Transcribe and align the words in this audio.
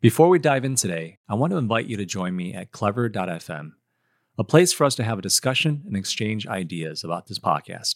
Before 0.00 0.28
we 0.28 0.38
dive 0.38 0.64
in 0.64 0.76
today, 0.76 1.18
I 1.28 1.34
want 1.34 1.50
to 1.50 1.56
invite 1.56 1.86
you 1.86 1.96
to 1.96 2.06
join 2.06 2.36
me 2.36 2.54
at 2.54 2.70
clever.fm, 2.70 3.72
a 4.38 4.44
place 4.44 4.72
for 4.72 4.84
us 4.84 4.94
to 4.94 5.02
have 5.02 5.18
a 5.18 5.22
discussion 5.22 5.82
and 5.86 5.96
exchange 5.96 6.46
ideas 6.46 7.02
about 7.02 7.26
this 7.26 7.40
podcast. 7.40 7.94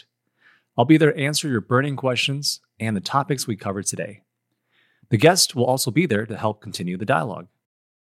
I'll 0.77 0.85
be 0.85 0.97
there 0.97 1.13
to 1.13 1.21
answer 1.21 1.47
your 1.49 1.61
burning 1.61 1.95
questions 1.95 2.59
and 2.81 2.97
the 2.97 3.01
topics 3.01 3.47
we 3.47 3.55
covered 3.55 3.87
today. 3.87 4.25
The 5.11 5.17
guest 5.17 5.55
will 5.55 5.65
also 5.65 5.93
be 5.93 6.07
there 6.07 6.27
to 6.27 6.37
help 6.37 6.61
continue 6.61 6.97
the 6.97 7.05
dialogue. 7.05 7.47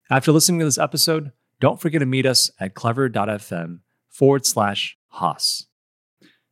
After 0.09 0.31
listening 0.31 0.61
to 0.61 0.65
this 0.67 0.79
episode, 0.79 1.33
don't 1.59 1.81
forget 1.81 1.99
to 1.99 2.07
meet 2.07 2.25
us 2.25 2.53
at 2.61 2.75
clever.fm 2.75 3.81
forward 4.09 4.47
slash 4.47 4.97
Haas. 5.09 5.67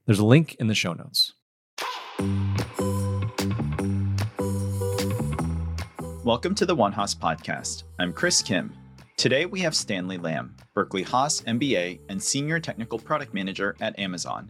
There's 0.04 0.18
a 0.18 0.24
link 0.24 0.56
in 0.56 0.66
the 0.66 0.74
show 0.74 0.94
notes. 0.94 1.34
Welcome 6.30 6.54
to 6.54 6.64
the 6.64 6.76
One 6.76 6.92
Haas 6.92 7.12
podcast. 7.12 7.82
I'm 7.98 8.12
Chris 8.12 8.40
Kim. 8.40 8.72
Today 9.16 9.46
we 9.46 9.58
have 9.62 9.74
Stanley 9.74 10.16
Lamb, 10.16 10.54
Berkeley 10.74 11.02
Haas 11.02 11.40
MBA 11.40 11.98
and 12.08 12.22
Senior 12.22 12.60
Technical 12.60 13.00
Product 13.00 13.34
Manager 13.34 13.74
at 13.80 13.98
Amazon. 13.98 14.48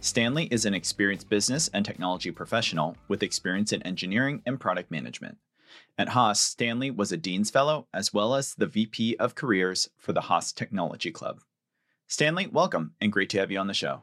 Stanley 0.00 0.44
is 0.52 0.66
an 0.66 0.72
experienced 0.72 1.28
business 1.28 1.66
and 1.74 1.84
technology 1.84 2.30
professional 2.30 2.96
with 3.08 3.24
experience 3.24 3.72
in 3.72 3.82
engineering 3.82 4.40
and 4.46 4.60
product 4.60 4.92
management. 4.92 5.36
At 5.98 6.10
Haas, 6.10 6.38
Stanley 6.38 6.92
was 6.92 7.10
a 7.10 7.16
Dean's 7.16 7.50
Fellow 7.50 7.88
as 7.92 8.14
well 8.14 8.36
as 8.36 8.54
the 8.54 8.68
VP 8.68 9.16
of 9.16 9.34
Careers 9.34 9.90
for 9.98 10.12
the 10.12 10.20
Haas 10.20 10.52
Technology 10.52 11.10
Club. 11.10 11.40
Stanley, 12.06 12.46
welcome 12.46 12.92
and 13.00 13.12
great 13.12 13.30
to 13.30 13.38
have 13.40 13.50
you 13.50 13.58
on 13.58 13.66
the 13.66 13.74
show. 13.74 14.02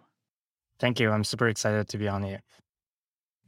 Thank 0.78 1.00
you. 1.00 1.10
I'm 1.10 1.24
super 1.24 1.48
excited 1.48 1.88
to 1.88 1.98
be 1.98 2.10
on 2.10 2.24
here. 2.24 2.42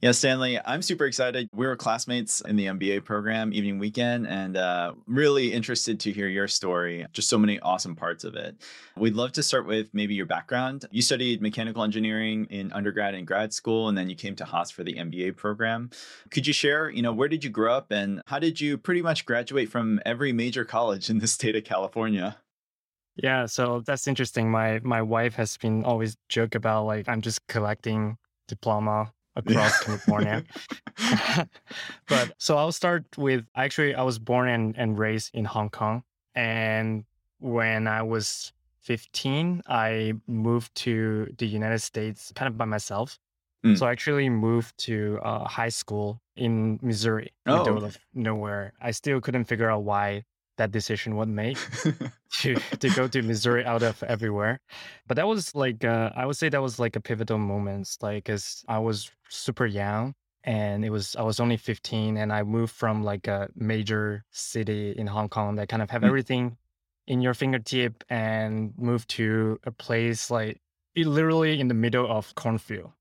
Yeah, 0.01 0.11
Stanley, 0.11 0.59
I'm 0.65 0.81
super 0.81 1.05
excited. 1.05 1.49
We 1.53 1.65
were 1.65 1.75
classmates 1.77 2.41
in 2.41 2.57
the 2.57 2.65
MBA 2.65 3.05
program, 3.05 3.53
evening 3.53 3.79
weekend, 3.79 4.27
and 4.27 4.57
uh, 4.57 4.93
really 5.07 5.53
interested 5.53 6.01
to 6.01 6.11
hear 6.11 6.27
your 6.27 6.49
story. 6.49 7.05
Just 7.13 7.29
so 7.29 7.37
many 7.37 7.59
awesome 7.61 7.95
parts 7.95 8.25
of 8.25 8.35
it. 8.35 8.61
We'd 8.97 9.15
love 9.15 9.31
to 9.31 9.41
start 9.41 9.65
with 9.65 9.87
maybe 9.93 10.13
your 10.13 10.25
background. 10.25 10.85
You 10.91 11.01
studied 11.01 11.41
mechanical 11.41 11.81
engineering 11.81 12.45
in 12.49 12.73
undergrad 12.73 13.15
and 13.15 13.25
grad 13.25 13.53
school, 13.53 13.87
and 13.87 13.97
then 13.97 14.09
you 14.09 14.17
came 14.17 14.35
to 14.35 14.45
Haas 14.45 14.69
for 14.69 14.83
the 14.83 14.95
MBA 14.95 15.37
program. 15.37 15.89
Could 16.29 16.45
you 16.45 16.53
share, 16.53 16.89
you 16.89 17.01
know, 17.01 17.13
where 17.13 17.29
did 17.29 17.43
you 17.43 17.49
grow 17.49 17.73
up 17.73 17.89
and 17.91 18.21
how 18.27 18.37
did 18.37 18.59
you 18.59 18.77
pretty 18.77 19.01
much 19.01 19.25
graduate 19.25 19.69
from 19.69 20.01
every 20.05 20.33
major 20.33 20.65
college 20.65 21.09
in 21.09 21.19
the 21.19 21.27
state 21.27 21.55
of 21.55 21.63
California? 21.63 22.37
Yeah, 23.15 23.45
so 23.45 23.81
that's 23.85 24.07
interesting. 24.07 24.51
My 24.51 24.81
my 24.83 25.01
wife 25.01 25.35
has 25.35 25.55
been 25.55 25.85
always 25.85 26.17
joke 26.27 26.53
about 26.53 26.85
like 26.85 27.07
I'm 27.07 27.21
just 27.21 27.47
collecting 27.47 28.17
diploma 28.49 29.13
across 29.35 29.83
California. 29.83 30.43
but 32.07 32.33
so 32.37 32.57
I'll 32.57 32.71
start 32.71 33.05
with 33.17 33.45
actually, 33.55 33.95
I 33.95 34.03
was 34.03 34.19
born 34.19 34.49
and, 34.49 34.75
and 34.77 34.97
raised 34.97 35.33
in 35.33 35.45
Hong 35.45 35.69
Kong. 35.69 36.03
And 36.33 37.05
when 37.39 37.87
I 37.87 38.01
was 38.01 38.53
15, 38.81 39.63
I 39.67 40.13
moved 40.27 40.73
to 40.75 41.33
the 41.37 41.47
United 41.47 41.79
States 41.79 42.31
kind 42.35 42.47
of 42.47 42.57
by 42.57 42.65
myself. 42.65 43.19
Mm. 43.65 43.77
So 43.77 43.87
I 43.87 43.91
actually 43.91 44.29
moved 44.29 44.77
to 44.85 45.19
uh, 45.23 45.47
high 45.47 45.69
school 45.69 46.21
in 46.35 46.79
Missouri, 46.81 47.33
oh. 47.47 47.57
middle 47.57 47.83
of 47.83 47.97
nowhere. 48.13 48.73
I 48.79 48.91
still 48.91 49.19
couldn't 49.21 49.45
figure 49.45 49.71
out 49.71 49.83
why 49.83 50.23
that 50.57 50.71
decision 50.71 51.15
would 51.17 51.29
make 51.29 51.57
to 52.41 52.55
to 52.55 52.89
go 52.89 53.07
to 53.07 53.21
Missouri 53.21 53.65
out 53.65 53.83
of 53.83 54.01
everywhere. 54.03 54.59
But 55.07 55.15
that 55.17 55.27
was 55.27 55.53
like 55.55 55.83
uh, 55.83 56.11
I 56.15 56.25
would 56.25 56.37
say 56.37 56.49
that 56.49 56.61
was 56.61 56.79
like 56.79 56.95
a 56.95 57.01
pivotal 57.01 57.37
moment, 57.37 57.97
like 58.01 58.25
because 58.25 58.63
I 58.67 58.79
was 58.79 59.11
super 59.29 59.65
young 59.65 60.13
and 60.45 60.85
it 60.85 60.91
was 60.91 61.15
I 61.15 61.23
was 61.23 61.39
only 61.39 61.57
15 61.57 62.17
and 62.17 62.31
I 62.31 62.43
moved 62.43 62.73
from 62.73 63.03
like 63.03 63.27
a 63.27 63.49
major 63.55 64.23
city 64.31 64.91
in 64.97 65.07
Hong 65.07 65.27
Kong 65.27 65.55
that 65.55 65.69
kind 65.69 65.81
of 65.81 65.89
have 65.89 66.03
mm. 66.03 66.07
everything 66.07 66.57
in 67.07 67.21
your 67.21 67.33
fingertip 67.33 68.03
and 68.09 68.73
moved 68.77 69.09
to 69.09 69.59
a 69.65 69.71
place 69.71 70.31
like 70.31 70.61
literally 70.95 71.59
in 71.59 71.67
the 71.67 71.73
middle 71.73 72.09
of 72.09 72.33
cornfield. 72.35 72.91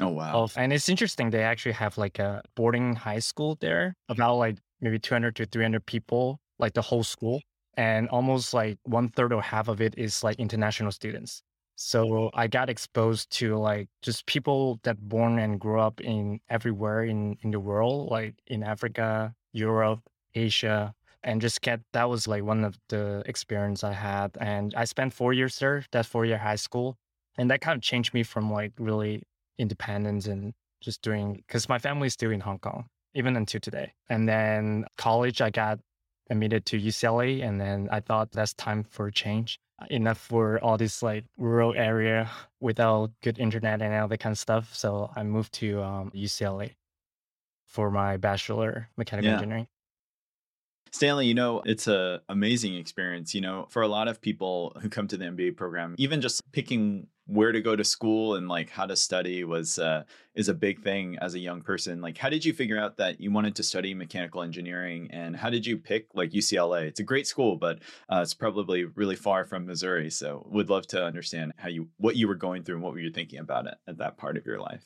Oh 0.00 0.08
wow. 0.08 0.42
Of, 0.42 0.54
and 0.56 0.72
it's 0.72 0.88
interesting 0.88 1.30
they 1.30 1.42
actually 1.42 1.72
have 1.72 1.96
like 1.98 2.18
a 2.18 2.42
boarding 2.56 2.96
high 2.96 3.20
school 3.20 3.56
there 3.60 3.96
about 4.08 4.36
like 4.36 4.56
maybe 4.80 4.98
200 4.98 5.36
to 5.36 5.46
300 5.46 5.84
people 5.86 6.40
like 6.58 6.74
the 6.74 6.82
whole 6.82 7.04
school 7.04 7.40
and 7.76 8.08
almost 8.08 8.54
like 8.54 8.78
one 8.84 9.08
third 9.08 9.32
or 9.32 9.42
half 9.42 9.68
of 9.68 9.80
it 9.80 9.94
is 9.96 10.22
like 10.22 10.38
international 10.38 10.92
students. 10.92 11.42
So 11.76 12.30
i 12.34 12.46
got 12.46 12.70
exposed 12.70 13.30
to 13.30 13.56
like 13.56 13.88
just 14.00 14.26
people 14.26 14.78
that 14.84 14.96
born 15.08 15.40
and 15.40 15.58
grew 15.58 15.80
up 15.80 16.00
in 16.00 16.38
everywhere 16.48 17.02
in 17.02 17.36
in 17.42 17.50
the 17.50 17.58
world 17.58 18.10
like 18.12 18.34
in 18.46 18.62
africa 18.62 19.34
europe 19.52 20.00
asia 20.36 20.94
and 21.24 21.40
just 21.40 21.62
get 21.62 21.80
that 21.92 22.08
was 22.08 22.28
like 22.28 22.44
one 22.44 22.64
of 22.64 22.78
the 22.90 23.24
experience 23.26 23.82
i 23.82 23.92
had 23.92 24.30
and 24.40 24.72
i 24.76 24.84
spent 24.84 25.12
four 25.12 25.32
years 25.32 25.58
there 25.58 25.84
that 25.90 26.06
four 26.06 26.24
year 26.24 26.38
high 26.38 26.54
school 26.54 26.96
and 27.38 27.50
that 27.50 27.60
kind 27.60 27.76
of 27.76 27.82
changed 27.82 28.14
me 28.14 28.22
from 28.22 28.52
like 28.52 28.72
really 28.78 29.22
independence 29.58 30.26
and 30.26 30.52
just 30.80 31.02
doing 31.02 31.42
because 31.46 31.68
my 31.68 31.78
family 31.78 32.06
is 32.06 32.12
still 32.12 32.30
in 32.30 32.40
hong 32.40 32.58
kong 32.58 32.86
even 33.14 33.36
until 33.36 33.60
today. 33.60 33.92
And 34.08 34.28
then 34.28 34.84
college 34.98 35.40
i 35.40 35.50
got 35.50 35.78
admitted 36.30 36.66
to 36.66 36.80
UCLA, 36.80 37.42
and 37.46 37.60
then 37.60 37.88
I 37.90 38.00
thought 38.00 38.32
that's 38.32 38.54
time 38.54 38.84
for 38.84 39.10
change. 39.10 39.58
Enough 39.90 40.18
for 40.18 40.58
all 40.60 40.78
this 40.78 41.02
like 41.02 41.24
rural 41.36 41.74
area 41.74 42.30
without 42.60 43.10
good 43.22 43.38
internet 43.38 43.82
and 43.82 43.94
all 43.94 44.08
that 44.08 44.20
kind 44.20 44.32
of 44.32 44.38
stuff. 44.38 44.74
So 44.74 45.10
I 45.16 45.24
moved 45.24 45.52
to 45.54 45.82
um, 45.82 46.12
UCLA 46.14 46.74
for 47.66 47.90
my 47.90 48.16
bachelor 48.16 48.88
mechanical 48.96 49.30
yeah. 49.30 49.34
engineering. 49.34 49.66
Stanley, 50.94 51.26
you 51.26 51.34
know, 51.34 51.60
it's 51.64 51.88
a 51.88 52.20
amazing 52.28 52.76
experience. 52.76 53.34
You 53.34 53.40
know, 53.40 53.66
for 53.68 53.82
a 53.82 53.88
lot 53.88 54.06
of 54.06 54.20
people 54.20 54.76
who 54.80 54.88
come 54.88 55.08
to 55.08 55.16
the 55.16 55.24
MBA 55.24 55.56
program, 55.56 55.96
even 55.98 56.20
just 56.20 56.40
picking 56.52 57.08
where 57.26 57.50
to 57.50 57.60
go 57.60 57.74
to 57.74 57.82
school 57.82 58.36
and 58.36 58.46
like 58.46 58.70
how 58.70 58.86
to 58.86 58.94
study 58.94 59.42
was 59.42 59.80
uh, 59.80 60.04
is 60.36 60.48
a 60.48 60.54
big 60.54 60.84
thing 60.84 61.18
as 61.20 61.34
a 61.34 61.40
young 61.40 61.62
person. 61.62 62.00
Like, 62.00 62.16
how 62.16 62.28
did 62.28 62.44
you 62.44 62.52
figure 62.52 62.78
out 62.78 62.98
that 62.98 63.20
you 63.20 63.32
wanted 63.32 63.56
to 63.56 63.64
study 63.64 63.92
mechanical 63.92 64.40
engineering, 64.40 65.08
and 65.10 65.34
how 65.34 65.50
did 65.50 65.66
you 65.66 65.78
pick 65.78 66.06
like 66.14 66.30
UCLA? 66.30 66.82
It's 66.82 67.00
a 67.00 67.02
great 67.04 67.26
school, 67.26 67.56
but 67.56 67.80
uh, 68.08 68.20
it's 68.22 68.34
probably 68.34 68.84
really 68.84 69.16
far 69.16 69.44
from 69.44 69.66
Missouri. 69.66 70.10
So, 70.10 70.46
would 70.48 70.70
love 70.70 70.86
to 70.88 71.04
understand 71.04 71.54
how 71.56 71.70
you 71.70 71.88
what 71.96 72.14
you 72.14 72.28
were 72.28 72.36
going 72.36 72.62
through 72.62 72.76
and 72.76 72.84
what 72.84 72.92
were 72.92 73.00
you 73.00 73.10
thinking 73.10 73.40
about 73.40 73.66
it 73.66 73.74
at 73.88 73.98
that 73.98 74.16
part 74.16 74.36
of 74.36 74.46
your 74.46 74.60
life. 74.60 74.84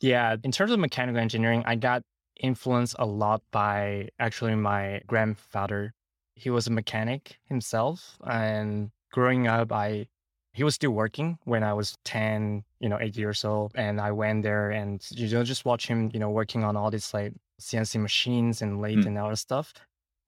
Yeah, 0.00 0.36
in 0.42 0.50
terms 0.50 0.72
of 0.72 0.78
mechanical 0.78 1.20
engineering, 1.20 1.62
I 1.66 1.74
got 1.74 2.00
influenced 2.40 2.96
a 2.98 3.06
lot 3.06 3.42
by 3.50 4.08
actually 4.18 4.54
my 4.54 5.00
grandfather. 5.06 5.94
He 6.34 6.50
was 6.50 6.66
a 6.66 6.70
mechanic 6.70 7.38
himself, 7.44 8.18
and 8.26 8.90
growing 9.12 9.46
up, 9.46 9.72
I 9.72 10.08
he 10.56 10.64
was 10.64 10.74
still 10.74 10.92
working 10.92 11.38
when 11.44 11.62
I 11.62 11.74
was 11.74 11.98
10, 12.06 12.64
you 12.80 12.88
know, 12.88 12.98
eight 12.98 13.14
years 13.14 13.44
old. 13.44 13.72
And 13.74 14.00
I 14.00 14.10
went 14.10 14.42
there 14.42 14.70
and, 14.70 15.06
you 15.10 15.28
know, 15.28 15.44
just 15.44 15.66
watch 15.66 15.86
him, 15.86 16.10
you 16.14 16.18
know, 16.18 16.30
working 16.30 16.64
on 16.64 16.78
all 16.78 16.90
these 16.90 17.12
like 17.12 17.34
CNC 17.60 18.00
machines 18.00 18.62
and 18.62 18.80
lathe 18.80 19.00
mm. 19.00 19.06
and 19.08 19.18
all 19.18 19.28
that 19.28 19.36
stuff. 19.36 19.74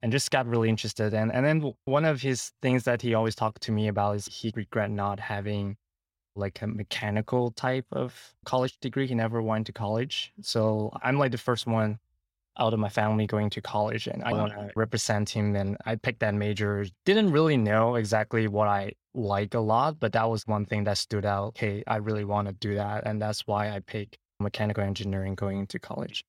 And 0.02 0.12
just 0.12 0.30
got 0.30 0.46
really 0.46 0.69
interested. 0.69 1.14
And 1.14 1.32
and 1.32 1.46
then 1.46 1.72
one 1.86 2.04
of 2.04 2.20
his 2.20 2.52
things 2.60 2.84
that 2.84 3.00
he 3.00 3.14
always 3.14 3.34
talked 3.34 3.62
to 3.62 3.72
me 3.72 3.88
about 3.88 4.16
is 4.16 4.26
he 4.26 4.52
regret 4.54 4.90
not 4.90 5.19
having 5.19 5.78
like 6.38 6.62
a 6.62 6.66
mechanical 6.66 7.50
type 7.50 7.87
of 7.93 8.34
college 8.44 8.78
degree. 8.81 9.06
He 9.06 9.15
never 9.15 9.43
went 9.43 9.66
to 9.66 9.72
college. 9.72 10.32
So 10.41 10.93
I'm 11.03 11.19
like 11.19 11.32
the 11.32 11.38
first 11.38 11.66
one 11.66 11.99
out 12.59 12.75
of 12.75 12.81
my 12.81 12.88
family 12.88 13.26
going 13.26 13.50
to 13.50 13.60
college 13.60 14.09
and 14.09 14.22
I 14.25 14.32
want 14.32 14.53
to 14.53 14.71
represent 14.75 15.31
him. 15.31 15.54
And 15.54 15.76
I 15.84 15.94
picked 15.97 16.21
that 16.21 16.34
major. 16.34 16.87
Didn't 17.04 17.31
really 17.31 17.56
know 17.56 17.94
exactly 17.94 18.49
what 18.49 18.69
I 18.69 18.93
like 19.15 19.54
a 19.54 19.60
lot, 19.60 20.00
but 20.00 20.12
that 20.12 20.28
was 20.28 20.47
one 20.47 20.66
thing 20.66 20.84
that 20.84 20.99
stood 20.99 21.25
out. 21.25 21.56
Hey, 21.56 21.84
I 21.87 21.97
really 21.97 22.25
want 22.25 22.49
to 22.49 22.55
do 22.55 22.75
that. 22.75 23.06
And 23.06 23.20
that's 23.22 23.47
why 23.47 23.70
I 23.70 23.81
picked 23.81 24.19
mechanical 24.41 24.82
engineering 24.82 25.34
going 25.34 25.59
into 25.59 25.78
college. 25.78 26.25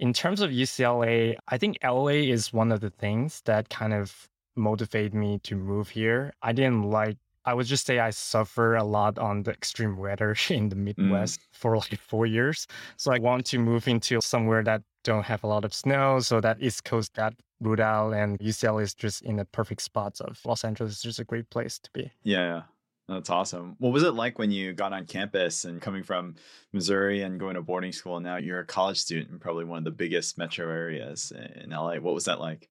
In 0.00 0.12
terms 0.12 0.40
of 0.40 0.50
UCLA, 0.50 1.36
I 1.46 1.58
think 1.58 1.78
LA 1.84 2.26
is 2.36 2.52
one 2.52 2.72
of 2.72 2.80
the 2.80 2.90
things 2.90 3.40
that 3.44 3.68
kind 3.68 3.92
of 3.92 4.28
motivated 4.56 5.14
me 5.14 5.38
to 5.44 5.56
move 5.56 5.88
here. 5.88 6.32
I 6.42 6.52
didn't 6.52 6.82
like 6.90 7.18
I 7.44 7.54
would 7.54 7.66
just 7.66 7.86
say 7.86 7.98
I 7.98 8.10
suffer 8.10 8.76
a 8.76 8.84
lot 8.84 9.18
on 9.18 9.42
the 9.42 9.50
extreme 9.50 9.96
weather 9.96 10.36
in 10.50 10.68
the 10.68 10.76
mm. 10.76 10.96
Midwest 10.96 11.40
mm. 11.40 11.44
for 11.52 11.76
like 11.76 11.98
four 11.98 12.26
years. 12.26 12.66
So 12.96 13.12
I 13.12 13.18
want 13.18 13.46
to 13.46 13.58
move 13.58 13.88
into 13.88 14.20
somewhere 14.20 14.62
that 14.64 14.82
don't 15.04 15.24
have 15.24 15.42
a 15.44 15.48
lot 15.48 15.64
of 15.64 15.74
snow. 15.74 16.20
So 16.20 16.40
that 16.40 16.58
East 16.60 16.84
Coast 16.84 17.14
got 17.14 17.34
ruled 17.60 17.80
out 17.80 18.12
and 18.12 18.38
UCLA 18.38 18.82
is 18.82 18.94
just 18.94 19.22
in 19.22 19.36
the 19.36 19.44
perfect 19.44 19.82
spots 19.82 20.20
of 20.20 20.40
Los 20.44 20.64
Angeles 20.64 20.92
is 20.92 21.02
just 21.02 21.18
a 21.18 21.24
great 21.24 21.50
place 21.50 21.78
to 21.80 21.90
be. 21.92 22.10
Yeah. 22.22 22.62
That's 23.08 23.30
awesome. 23.30 23.76
What 23.78 23.92
was 23.92 24.04
it 24.04 24.14
like 24.14 24.38
when 24.38 24.50
you 24.50 24.72
got 24.72 24.92
on 24.92 25.06
campus 25.06 25.64
and 25.64 25.82
coming 25.82 26.02
from 26.02 26.36
Missouri 26.72 27.22
and 27.22 27.38
going 27.38 27.54
to 27.54 27.62
boarding 27.62 27.92
school? 27.92 28.16
And 28.16 28.24
now 28.24 28.36
you're 28.36 28.60
a 28.60 28.66
college 28.66 28.98
student 28.98 29.30
in 29.30 29.38
probably 29.38 29.64
one 29.64 29.78
of 29.78 29.84
the 29.84 29.90
biggest 29.90 30.38
metro 30.38 30.68
areas 30.70 31.32
in 31.56 31.70
LA. 31.70 31.96
What 31.96 32.14
was 32.14 32.24
that 32.26 32.40
like? 32.40 32.68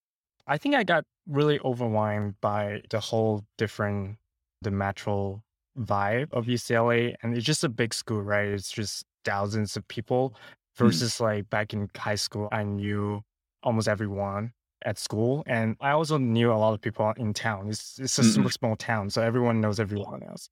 I 0.47 0.57
think 0.57 0.75
I 0.75 0.83
got 0.83 1.05
really 1.27 1.59
overwhelmed 1.59 2.35
by 2.41 2.81
the 2.89 2.99
whole 2.99 3.45
different, 3.57 4.17
the 4.61 4.71
natural 4.71 5.43
vibe 5.77 6.31
of 6.33 6.45
UCLA. 6.45 7.15
And 7.21 7.35
it's 7.35 7.45
just 7.45 7.63
a 7.63 7.69
big 7.69 7.93
school, 7.93 8.21
right? 8.21 8.47
It's 8.47 8.71
just 8.71 9.05
thousands 9.25 9.77
of 9.77 9.87
people. 9.87 10.35
Mm. 10.79 10.85
versus 10.85 11.19
like 11.19 11.49
back 11.49 11.73
in 11.73 11.89
high 11.97 12.15
school, 12.15 12.47
I 12.51 12.63
knew 12.63 13.23
almost 13.63 13.87
everyone. 13.89 14.53
at 14.83 14.97
school. 14.97 15.43
And 15.45 15.75
I 15.79 15.91
also 15.91 16.17
knew 16.17 16.51
a 16.51 16.55
lot 16.55 16.73
of 16.73 16.81
people 16.81 17.13
in 17.17 17.33
town. 17.33 17.69
It's, 17.69 17.99
it's 17.99 18.17
a 18.17 18.23
super 18.23 18.49
small 18.49 18.75
town, 18.75 19.09
so 19.09 19.21
everyone 19.21 19.61
knows 19.61 19.79
everyone 19.79 20.23
else. 20.23 20.49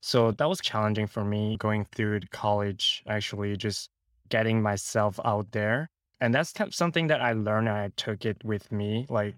So 0.00 0.32
that 0.32 0.48
was 0.48 0.60
challenging 0.60 1.06
for 1.06 1.24
me 1.24 1.56
going 1.58 1.84
through 1.84 2.20
college, 2.32 3.02
actually, 3.06 3.56
just 3.56 3.90
getting 4.30 4.62
myself 4.62 5.20
out 5.24 5.52
there. 5.52 5.90
And 6.20 6.34
that's 6.34 6.52
something 6.70 7.06
that 7.08 7.20
I 7.20 7.32
learned 7.32 7.68
and 7.68 7.76
I 7.76 7.90
took 7.96 8.24
it 8.24 8.44
with 8.44 8.72
me. 8.72 9.06
Like, 9.08 9.36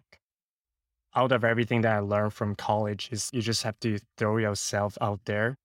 out 1.15 1.33
of 1.33 1.45
everything 1.45 1.81
that 1.83 1.95
I 1.95 1.99
learned 2.01 2.33
from 2.33 2.55
college, 2.55 3.09
is 3.12 3.31
you 3.33 3.43
just 3.43 3.62
have 3.62 3.79
to 3.81 3.99
throw 4.17 4.37
yourself 4.37 4.97
out 5.01 5.21
there, 5.25 5.57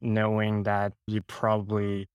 knowing 0.00 0.64
that 0.64 0.92
you 1.06 1.22
probably 1.22 2.08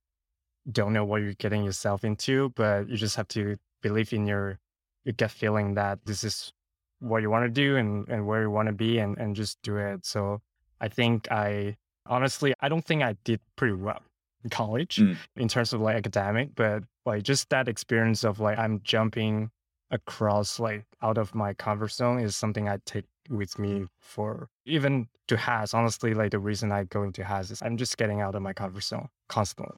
don't 0.72 0.94
know 0.94 1.06
what 1.06 1.22
you're 1.22 1.34
getting 1.34 1.64
yourself 1.64 2.04
into, 2.04 2.50
but 2.56 2.90
you 2.90 2.98
just 2.98 3.16
have 3.16 3.28
to 3.30 3.58
believe 3.82 4.14
in 4.14 4.26
your 4.26 4.60
your 5.04 5.14
gut 5.14 5.32
feeling 5.32 5.76
that 5.76 6.00
this 6.06 6.24
is 6.24 6.52
what 7.00 7.22
you 7.22 7.30
want 7.30 7.46
to 7.46 7.50
do 7.50 7.78
and, 7.78 8.08
and 8.10 8.26
where 8.26 8.42
you 8.42 8.50
want 8.50 8.68
to 8.68 8.74
be 8.74 8.98
and, 8.98 9.18
and 9.20 9.36
just 9.36 9.62
do 9.62 9.78
it. 9.78 10.04
So 10.06 10.42
I 10.81 10.88
think 10.88 11.31
I 11.31 11.78
honestly 12.08 12.54
I 12.60 12.70
don't 12.70 12.84
think 12.84 13.04
I 13.04 13.16
did 13.24 13.40
pretty 13.56 13.76
well 13.76 14.02
in 14.44 14.50
college 14.50 14.98
mm. 14.98 15.16
in 15.36 15.48
terms 15.48 15.74
of 15.74 15.81
like 15.81 15.96
academic, 15.96 16.56
but 16.56 16.84
like 17.06 17.24
just 17.24 17.50
that 17.50 17.68
experience 17.68 18.24
of 18.24 18.40
like 18.40 18.58
I'm 18.58 18.81
jumping 18.84 19.52
across 19.95 20.59
like 20.59 20.86
out 21.01 21.18
of 21.18 21.33
my 21.33 21.53
comfort 21.53 21.92
zone 21.92 22.19
is 22.19 22.36
something 22.36 22.69
I 22.69 22.77
take 22.86 23.06
with 23.30 23.57
me 23.57 23.88
for 24.00 24.50
even 24.65 25.07
to 25.27 25.38
Haas 25.38 25.74
Honestly, 25.74 26.13
like 26.13 26.31
the 26.31 26.39
reason 26.39 26.71
I 26.71 26.83
go 26.83 27.03
into 27.03 27.24
Haas 27.24 27.50
is 27.50 27.62
I'm 27.62 27.77
just 27.77 27.97
getting 27.97 28.21
out 28.21 28.36
of 28.36 28.42
my 28.42 28.53
comfort 28.53 28.83
zone 28.83 29.09
constantly. 29.27 29.77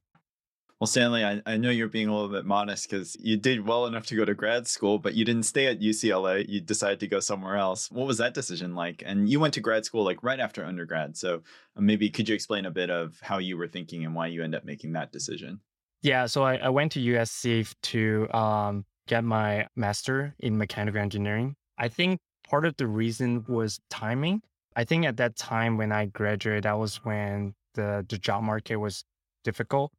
Well, 0.80 0.88
Stanley, 0.88 1.26
I, 1.26 1.42
I 1.48 1.58
know 1.58 1.72
you're 1.72 1.88
being 1.88 2.08
a 2.08 2.14
little 2.14 2.30
bit 2.30 2.46
modest 2.46 2.88
because 2.88 3.18
you 3.20 3.36
did 3.36 3.66
well 3.66 3.88
enough 3.88 4.06
to 4.08 4.16
go 4.16 4.26
to 4.26 4.36
grad 4.36 4.68
school, 4.68 5.00
but 5.00 5.16
you 5.16 5.26
didn't 5.26 5.44
stay 5.44 5.66
at 5.66 5.80
UCLA. 5.80 6.48
You 6.48 6.62
decided 6.62 7.00
to 7.00 7.08
go 7.08 7.20
somewhere 7.20 7.56
else. 7.56 7.90
What 7.90 8.06
was 8.06 8.20
that 8.20 8.36
decision 8.36 8.76
like? 8.76 9.02
And 9.04 9.28
you 9.28 9.40
went 9.40 9.56
to 9.56 9.60
grad 9.60 9.86
school 9.86 10.04
like 10.04 10.22
right 10.22 10.40
after 10.40 10.64
undergrad. 10.64 11.18
So 11.18 11.42
uh, 11.76 11.82
maybe 11.82 12.12
could 12.12 12.30
you 12.30 12.36
explain 12.36 12.68
a 12.68 12.72
bit 12.72 12.92
of 12.92 13.18
how 13.22 13.40
you 13.40 13.58
were 13.58 13.68
thinking 13.68 14.06
and 14.06 14.14
why 14.14 14.28
you 14.28 14.44
end 14.44 14.54
up 14.54 14.66
making 14.66 14.94
that 14.94 15.12
decision? 15.12 15.62
Yeah, 16.04 16.28
so 16.28 16.44
I, 16.44 16.58
I 16.58 16.70
went 16.70 16.92
to 16.92 17.00
USC 17.00 17.74
to 17.82 18.32
um, 18.32 18.86
get 19.08 19.24
my 19.24 19.68
master 19.76 20.36
in 20.40 20.58
mechanical 20.58 21.02
engineering. 21.02 21.56
I 21.78 21.88
think 21.88 22.20
part 22.48 22.66
of 22.66 22.78
the 22.78 22.88
reason 22.88 23.46
was 23.48 23.80
timing. 23.90 24.42
I 24.76 24.84
think 24.84 25.06
at 25.06 25.18
that 25.18 25.36
time 25.36 25.78
when 25.78 25.92
I 25.92 26.06
graduated, 26.06 26.64
that 26.64 26.78
was 26.78 27.04
when 27.04 27.56
the, 27.74 28.06
the 28.08 28.18
job 28.18 28.44
market 28.44 28.78
was 28.78 29.04
difficult 29.44 29.92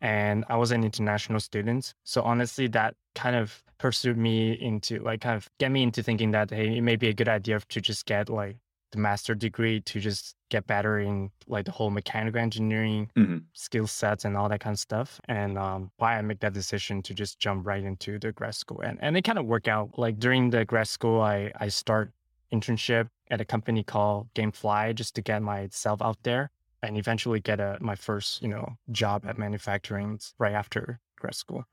and 0.00 0.44
I 0.48 0.56
was 0.56 0.72
an 0.72 0.84
international 0.84 1.40
student. 1.40 1.94
So 2.04 2.22
honestly, 2.22 2.66
that 2.68 2.94
kind 3.14 3.36
of 3.36 3.62
pursued 3.78 4.16
me 4.16 4.52
into 4.52 4.98
like 5.00 5.20
kind 5.20 5.36
of 5.36 5.48
get 5.58 5.70
me 5.70 5.82
into 5.82 6.02
thinking 6.02 6.30
that 6.32 6.50
hey, 6.50 6.76
it 6.76 6.82
may 6.82 6.96
be 6.96 7.08
a 7.08 7.14
good 7.14 7.28
idea 7.28 7.60
to 7.60 7.80
just 7.80 8.06
get 8.06 8.28
like 8.28 8.56
the 8.92 8.98
master 8.98 9.34
degree 9.34 9.80
to 9.80 10.00
just 10.00 10.36
get 10.50 10.66
better 10.66 11.00
in 11.00 11.30
like 11.46 11.64
the 11.64 11.72
whole 11.72 11.90
mechanical 11.90 12.40
engineering 12.40 13.10
mm-hmm. 13.16 13.38
skill 13.54 13.86
sets 13.86 14.24
and 14.24 14.36
all 14.36 14.48
that 14.48 14.60
kind 14.60 14.74
of 14.74 14.78
stuff. 14.80 15.20
And 15.28 15.58
um, 15.58 15.90
why 15.96 16.18
I 16.18 16.22
make 16.22 16.40
that 16.40 16.52
decision 16.52 17.02
to 17.02 17.14
just 17.14 17.38
jump 17.38 17.66
right 17.66 17.82
into 17.82 18.18
the 18.18 18.32
grad 18.32 18.54
school. 18.54 18.80
And 18.82 18.98
and 19.00 19.16
it 19.16 19.22
kind 19.22 19.38
of 19.38 19.46
worked 19.46 19.68
out. 19.68 19.98
Like 19.98 20.18
during 20.18 20.50
the 20.50 20.64
grad 20.64 20.88
school, 20.88 21.20
I 21.20 21.52
I 21.58 21.68
start 21.68 22.12
internship 22.52 23.08
at 23.30 23.40
a 23.40 23.44
company 23.44 23.82
called 23.82 24.28
GameFly 24.34 24.94
just 24.94 25.14
to 25.14 25.22
get 25.22 25.42
myself 25.42 26.02
out 26.02 26.18
there 26.22 26.50
and 26.82 26.98
eventually 26.98 27.40
get 27.40 27.60
a, 27.60 27.78
my 27.80 27.94
first, 27.94 28.42
you 28.42 28.48
know, 28.48 28.76
job 28.90 29.24
at 29.26 29.38
manufacturing 29.38 30.20
right 30.38 30.52
after 30.52 31.00
grad 31.16 31.34
school. 31.34 31.64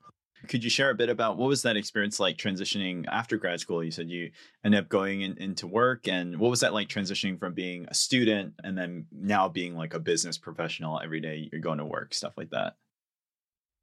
Could 0.48 0.64
you 0.64 0.70
share 0.70 0.90
a 0.90 0.96
bit 0.96 1.10
about 1.10 1.38
what 1.38 1.50
was 1.50 1.64
that 1.64 1.76
experience 1.76 2.20
like 2.20 2.38
transitioning 2.38 3.06
after 3.08 3.38
grad 3.38 3.60
school? 3.60 3.84
You 3.84 3.92
said 3.92 4.10
you 4.10 4.32
ended 4.64 4.80
up 4.80 4.90
going 4.90 5.22
in, 5.22 5.38
into 5.38 5.68
work, 5.68 6.08
and 6.08 6.40
what 6.40 6.50
was 6.50 6.62
that 6.62 6.74
like 6.74 6.88
transitioning 6.88 7.38
from 7.38 7.54
being 7.54 7.86
a 7.90 7.94
student 7.94 8.54
and 8.64 8.78
then 8.78 9.06
now 9.12 9.50
being 9.50 9.76
like 9.76 9.94
a 9.94 10.00
business 10.00 10.38
professional 10.38 11.00
every 11.02 11.20
day? 11.20 11.50
You're 11.52 11.62
going 11.62 11.80
to 11.80 11.86
work, 11.86 12.14
stuff 12.14 12.34
like 12.38 12.52
that. 12.52 12.76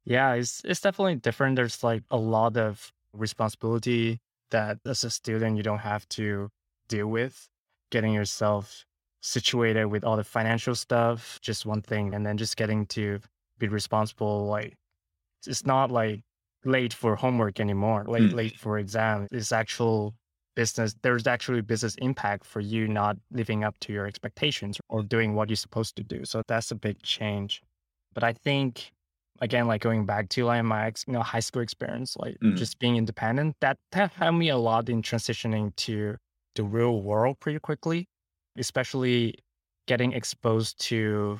Yeah, 0.05 0.33
it's 0.33 0.61
it's 0.63 0.81
definitely 0.81 1.15
different. 1.15 1.57
There's 1.57 1.83
like 1.83 2.03
a 2.09 2.17
lot 2.17 2.57
of 2.57 2.91
responsibility 3.13 4.19
that 4.51 4.79
as 4.85 5.03
a 5.03 5.09
student 5.09 5.57
you 5.57 5.63
don't 5.63 5.79
have 5.79 6.07
to 6.09 6.49
deal 6.87 7.07
with. 7.07 7.47
Getting 7.91 8.13
yourself 8.13 8.85
situated 9.21 9.85
with 9.85 10.03
all 10.03 10.17
the 10.17 10.23
financial 10.23 10.75
stuff, 10.75 11.39
just 11.41 11.65
one 11.65 11.81
thing, 11.81 12.13
and 12.13 12.25
then 12.25 12.37
just 12.37 12.57
getting 12.57 12.85
to 12.87 13.19
be 13.59 13.67
responsible. 13.67 14.45
Like 14.45 14.77
it's 15.45 15.65
not 15.65 15.91
like 15.91 16.21
late 16.65 16.93
for 16.93 17.15
homework 17.15 17.59
anymore, 17.59 18.05
late 18.07 18.31
mm. 18.31 18.33
late 18.33 18.57
for 18.57 18.77
exam. 18.77 19.27
It's 19.31 19.51
actual 19.51 20.15
business. 20.55 20.95
There's 21.01 21.27
actually 21.27 21.61
business 21.61 21.95
impact 21.95 22.45
for 22.45 22.59
you 22.59 22.87
not 22.87 23.17
living 23.31 23.63
up 23.63 23.77
to 23.81 23.93
your 23.93 24.07
expectations 24.07 24.79
or 24.89 25.03
doing 25.03 25.35
what 25.35 25.49
you're 25.49 25.55
supposed 25.55 25.95
to 25.97 26.03
do. 26.03 26.25
So 26.25 26.41
that's 26.47 26.71
a 26.71 26.75
big 26.75 27.01
change. 27.03 27.61
But 28.13 28.23
I 28.23 28.33
think 28.33 28.91
again, 29.39 29.67
like 29.67 29.81
going 29.81 30.05
back 30.05 30.29
to 30.29 30.45
like 30.45 30.63
my 30.63 30.87
you 31.07 31.13
know 31.13 31.21
high 31.21 31.41
school 31.41 31.61
experience, 31.61 32.17
like 32.17 32.37
mm. 32.39 32.55
just 32.55 32.79
being 32.79 32.97
independent, 32.97 33.55
that 33.61 33.77
that 33.91 34.11
helped 34.13 34.37
me 34.37 34.49
a 34.49 34.57
lot 34.57 34.89
in 34.89 35.01
transitioning 35.01 35.75
to 35.77 36.17
the 36.55 36.63
real 36.63 37.01
world 37.01 37.39
pretty 37.39 37.59
quickly 37.59 38.07
especially 38.57 39.35
getting 39.87 40.13
exposed 40.13 40.79
to 40.79 41.39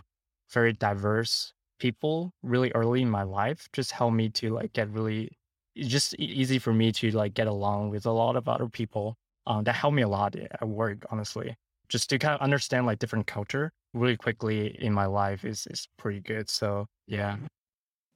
very 0.52 0.74
diverse 0.74 1.54
people 1.80 2.34
really 2.44 2.72
early 2.74 3.02
in 3.02 3.10
my 3.10 3.24
life 3.24 3.68
just 3.74 3.92
helped 3.92 4.16
me 4.16 4.30
to 4.30 4.50
like 4.50 4.74
get 4.74 4.90
really 4.90 5.30
just 5.76 6.16
easy 6.16 6.60
for 6.60 6.74
me 6.74 6.92
to 6.92 7.12
like 7.12 7.34
get 7.34 7.48
along 7.48 7.90
with 7.90 8.06
a 8.06 8.12
lot 8.12 8.36
of 8.36 8.48
other 8.48 8.68
people 8.68 9.16
um, 9.46 9.64
that 9.64 9.76
helped 9.76 9.96
me 9.96 10.02
a 10.02 10.08
lot 10.08 10.36
at 10.36 10.68
work 10.68 11.06
honestly 11.12 11.56
just 11.90 12.10
to 12.10 12.20
kind 12.20 12.36
of 12.36 12.42
understand 12.42 12.86
like 12.86 13.00
different 13.00 13.28
culture 13.28 13.72
really 13.94 14.18
quickly 14.18 14.76
in 14.80 14.92
my 14.94 15.06
life 15.06 15.46
is 15.46 15.68
is 15.70 15.88
pretty 15.98 16.20
good 16.20 16.50
so 16.50 16.86
yeah 17.08 17.38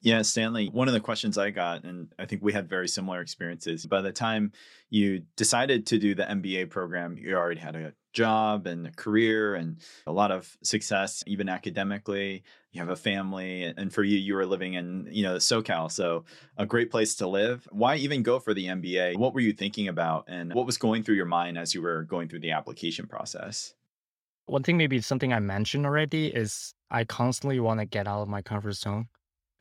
yeah, 0.04 0.24
Stanley, 0.24 0.68
one 0.68 0.88
of 0.88 0.96
the 0.96 1.00
questions 1.00 1.38
I 1.38 1.52
got, 1.52 1.84
and 1.84 2.12
I 2.18 2.26
think 2.26 2.42
we 2.42 2.54
had 2.54 2.68
very 2.68 2.88
similar 2.88 3.22
experiences. 3.22 3.86
By 3.86 4.02
the 4.02 4.12
time 4.12 4.52
you 4.90 5.22
decided 5.38 5.86
to 5.88 6.00
do 6.00 6.16
the 6.16 6.24
MBA 6.24 6.72
program, 6.72 7.18
you 7.20 7.36
already 7.36 7.60
had 7.60 7.76
a 7.76 7.94
job 8.14 8.68
and 8.68 8.88
a 8.88 8.92
career 8.92 9.56
and 9.56 9.78
a 10.06 10.12
lot 10.12 10.32
of 10.32 10.58
success, 10.64 11.24
even 11.28 11.50
academically. 11.50 12.44
You 12.72 12.82
have 12.82 12.90
a 12.90 12.96
family. 12.96 13.64
And 13.64 13.94
for 13.94 14.04
you, 14.04 14.18
you 14.18 14.36
were 14.36 14.46
living 14.46 14.74
in, 14.76 15.08
you 15.12 15.24
know, 15.24 15.36
SoCal. 15.36 15.92
So 15.92 16.26
a 16.58 16.66
great 16.66 16.92
place 16.92 17.16
to 17.16 17.28
live. 17.28 17.68
Why 17.72 17.96
even 17.98 18.24
go 18.24 18.40
for 18.40 18.54
the 18.54 18.68
MBA? 18.68 19.18
What 19.18 19.34
were 19.34 19.40
you 19.40 19.54
thinking 19.54 19.88
about? 19.88 20.26
And 20.28 20.54
what 20.54 20.66
was 20.66 20.78
going 20.78 21.04
through 21.04 21.16
your 21.16 21.26
mind 21.26 21.58
as 21.58 21.74
you 21.74 21.82
were 21.82 22.04
going 22.04 22.30
through 22.30 22.42
the 22.42 22.52
application 22.52 23.08
process? 23.08 23.74
One 24.46 24.64
thing, 24.64 24.78
maybe 24.78 25.00
something 25.02 25.34
I 25.34 25.40
mentioned 25.40 25.86
already, 25.86 26.28
is 26.28 26.74
I 26.90 27.04
constantly 27.04 27.60
want 27.60 27.80
to 27.80 27.86
get 27.86 28.08
out 28.08 28.22
of 28.22 28.28
my 28.28 28.42
comfort 28.42 28.74
zone 28.74 29.08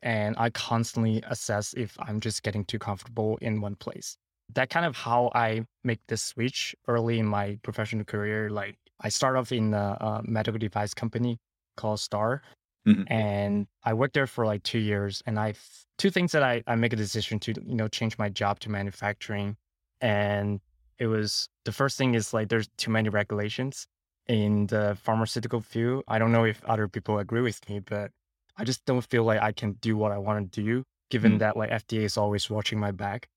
and 0.03 0.35
I 0.39 0.51
constantly 0.51 1.23
assess 1.29 1.75
if 1.75 1.97
I'm 2.01 2.21
just 2.21 2.43
getting 2.43 2.65
too 2.65 2.79
comfortable 2.79 3.39
in 3.41 3.61
one 3.61 3.77
place. 3.77 4.17
That 4.55 4.71
kind 4.71 4.87
of 4.87 4.97
how 4.97 5.31
I 5.35 5.65
make 5.85 6.01
this 6.09 6.23
switch 6.23 6.75
early 6.89 7.19
in 7.19 7.27
my 7.27 7.59
professional 7.63 8.05
career. 8.05 8.51
Like 8.51 8.77
I 9.01 9.09
start 9.09 9.37
off 9.37 9.53
in 9.53 9.75
a, 9.75 9.97
a 10.01 10.23
medical 10.25 10.59
device 10.59 10.95
company 10.95 11.39
called 11.77 12.01
Star, 12.01 12.43
mm-hmm. 12.87 13.11
and 13.13 13.67
I 13.85 13.95
worked 13.95 14.15
there 14.15 14.27
for 14.27 14.47
like 14.47 14.63
two 14.63 14.79
years. 14.79 15.23
And 15.27 15.39
I 15.39 15.55
two 15.99 16.11
things 16.11 16.33
that 16.33 16.43
I 16.43 16.63
I 16.67 16.75
make 16.77 16.93
a 16.93 16.97
decision 16.97 17.39
to 17.41 17.55
you 17.65 17.75
know 17.75 17.89
change 17.89 18.19
my 18.19 18.29
job 18.29 18.61
to 18.61 18.71
manufacturing, 18.71 19.57
and 20.01 20.61
it 20.99 21.07
was 21.07 21.49
the 21.65 21.73
first 21.73 21.97
thing 21.97 22.15
is 22.15 22.35
like 22.35 22.49
there's 22.49 22.69
too 22.77 22.91
many 22.91 23.09
regulations 23.09 23.87
in 24.29 24.67
the 24.67 24.97
pharmaceutical 25.03 25.61
field. 25.61 26.05
I 26.07 26.19
don't 26.19 26.33
know 26.33 26.45
if 26.45 26.65
other 26.65 26.87
people 26.89 27.19
agree 27.19 27.41
with 27.41 27.69
me, 27.69 27.81
but 27.81 28.13
I 28.57 28.65
just 28.65 28.85
don't 28.85 29.01
feel 29.01 29.25
like 29.25 29.41
I 29.41 29.53
can 29.53 29.73
do 29.81 29.97
what 29.97 30.13
I 30.13 30.19
want 30.19 30.53
to 30.53 30.63
do, 30.63 30.85
given 31.11 31.37
mm. 31.37 31.39
that 31.39 31.57
like 31.57 31.71
FDA 31.71 32.03
is 32.03 32.17
always 32.17 32.51
watching 32.51 32.79
my 32.79 32.93
back. 32.93 33.29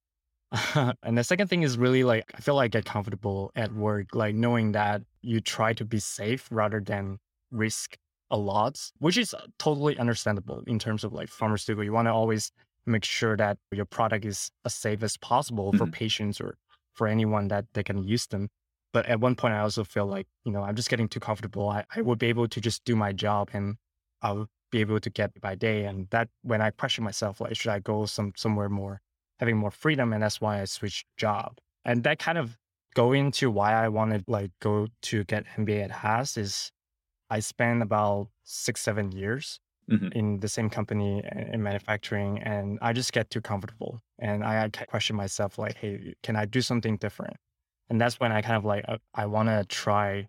and 1.03 1.17
the 1.17 1.24
second 1.24 1.48
thing 1.48 1.63
is 1.63 1.77
really 1.77 2.03
like 2.03 2.25
I 2.36 2.41
feel 2.41 2.55
like 2.55 2.65
I 2.65 2.79
get 2.79 2.86
comfortable 2.86 3.51
at 3.55 3.74
work, 3.74 4.13
like 4.13 4.36
knowing 4.36 4.74
that 4.74 5.01
you 5.22 5.41
try 5.41 5.74
to 5.74 5.86
be 5.86 6.00
safe 6.00 6.48
rather 6.51 6.79
than 6.79 7.17
risk 7.51 7.98
a 8.29 8.38
lot, 8.38 8.79
which 9.00 9.17
is 9.17 9.33
uh, 9.33 9.41
totally 9.57 9.98
understandable 9.98 10.63
in 10.67 10.79
terms 10.79 11.03
of 11.03 11.13
like 11.13 11.29
pharmaceutical. 11.29 11.83
You 11.83 11.93
want 11.93 12.07
to 12.07 12.13
always 12.13 12.51
make 12.86 13.05
sure 13.05 13.38
that 13.38 13.57
your 13.72 13.86
product 13.86 14.25
is 14.25 14.51
as 14.65 14.74
safe 14.74 15.01
as 15.03 15.17
possible 15.17 15.72
mm-hmm. 15.72 15.77
for 15.77 15.88
patients 15.88 16.39
or 16.39 16.57
for 16.93 17.07
anyone 17.07 17.48
that 17.48 17.65
they 17.74 17.83
can 17.83 18.03
use 18.03 18.27
them. 18.27 18.50
But 18.91 19.07
at 19.07 19.19
one 19.19 19.36
point, 19.36 19.55
I 19.55 19.60
also 19.60 19.83
feel 19.83 20.05
like, 20.05 20.27
you 20.45 20.51
know, 20.51 20.62
I'm 20.62 20.75
just 20.75 20.89
getting 20.89 21.07
too 21.07 21.19
comfortable. 21.19 21.69
I, 21.69 21.83
I 21.95 22.01
would 22.01 22.19
be 22.19 22.27
able 22.27 22.48
to 22.48 22.62
just 22.62 22.86
do 22.86 22.95
my 22.95 23.12
job 23.12 23.50
and 23.53 23.77
I'll 24.22 24.48
be 24.72 24.81
able 24.81 25.00
to 25.00 25.10
get 25.10 25.39
by 25.41 25.55
day. 25.55 25.86
And 25.86 26.07
that 26.12 26.29
when 26.43 26.62
I 26.62 26.69
question 26.69 27.03
myself, 27.03 27.41
like, 27.41 27.55
should 27.55 27.72
I 27.72 27.79
go 27.79 28.05
some 28.05 28.33
somewhere 28.36 28.69
more, 28.69 29.01
having 29.40 29.58
more 29.58 29.72
freedom? 29.72 30.13
And 30.13 30.24
that's 30.24 30.42
why 30.42 30.62
I 30.62 30.66
switched 30.66 31.06
job. 31.18 31.60
And 31.86 32.04
that 32.04 32.20
kind 32.20 32.38
of 32.38 32.58
go 32.94 33.12
into 33.12 33.50
why 33.50 33.74
I 33.74 33.90
wanted 33.90 34.24
like 34.28 34.52
go 34.60 34.88
to 35.04 35.24
get 35.25 35.46
MBA 35.58 35.86
at 35.86 35.92
Haas 35.92 36.38
is 36.38 36.72
I 37.30 37.40
spent 37.40 37.82
about 37.82 38.30
six, 38.44 38.82
seven 38.82 39.12
years 39.12 39.60
mm-hmm. 39.90 40.10
in 40.13 40.40
the 40.40 40.48
same 40.48 40.70
company 40.70 41.24
in 41.52 41.63
manufacturing 41.63 42.40
and 42.40 42.78
I 42.82 42.94
just 42.94 43.13
get 43.13 43.30
too 43.30 43.42
comfortable. 43.42 44.02
And 44.20 44.44
I, 44.44 44.66
I 44.66 44.86
question 44.86 45.16
myself 45.16 45.58
like, 45.58 45.75
hey, 45.75 46.13
can 46.24 46.36
I 46.36 46.46
do 46.46 46.62
something 46.62 46.98
different? 46.98 47.36
And 47.90 48.00
that's 48.00 48.20
when 48.20 48.32
I 48.32 48.42
kind 48.42 48.56
of 48.56 48.66
like, 48.66 48.86
uh, 48.88 48.98
I 49.13 49.25
want 49.25 49.50
to 49.50 49.66
try 49.68 50.28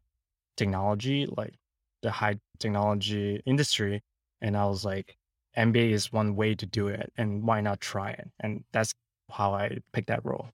technology, 0.56 1.26
like 1.36 1.54
the 2.02 2.10
high 2.10 2.36
technology 2.58 3.40
industry. 3.46 4.02
And 4.40 4.56
I 4.56 4.66
was 4.66 4.84
like, 4.84 5.16
MBA 5.56 5.90
is 5.90 6.12
one 6.12 6.36
way 6.36 6.54
to 6.54 6.66
do 6.66 6.88
it. 6.88 7.12
And 7.16 7.46
why 7.46 7.60
not 7.60 7.80
try 7.80 8.10
it? 8.10 8.30
And 8.40 8.64
that's 8.72 8.94
how 9.30 9.54
I 9.54 9.78
picked 9.92 10.08
that 10.08 10.24
role. 10.24 10.48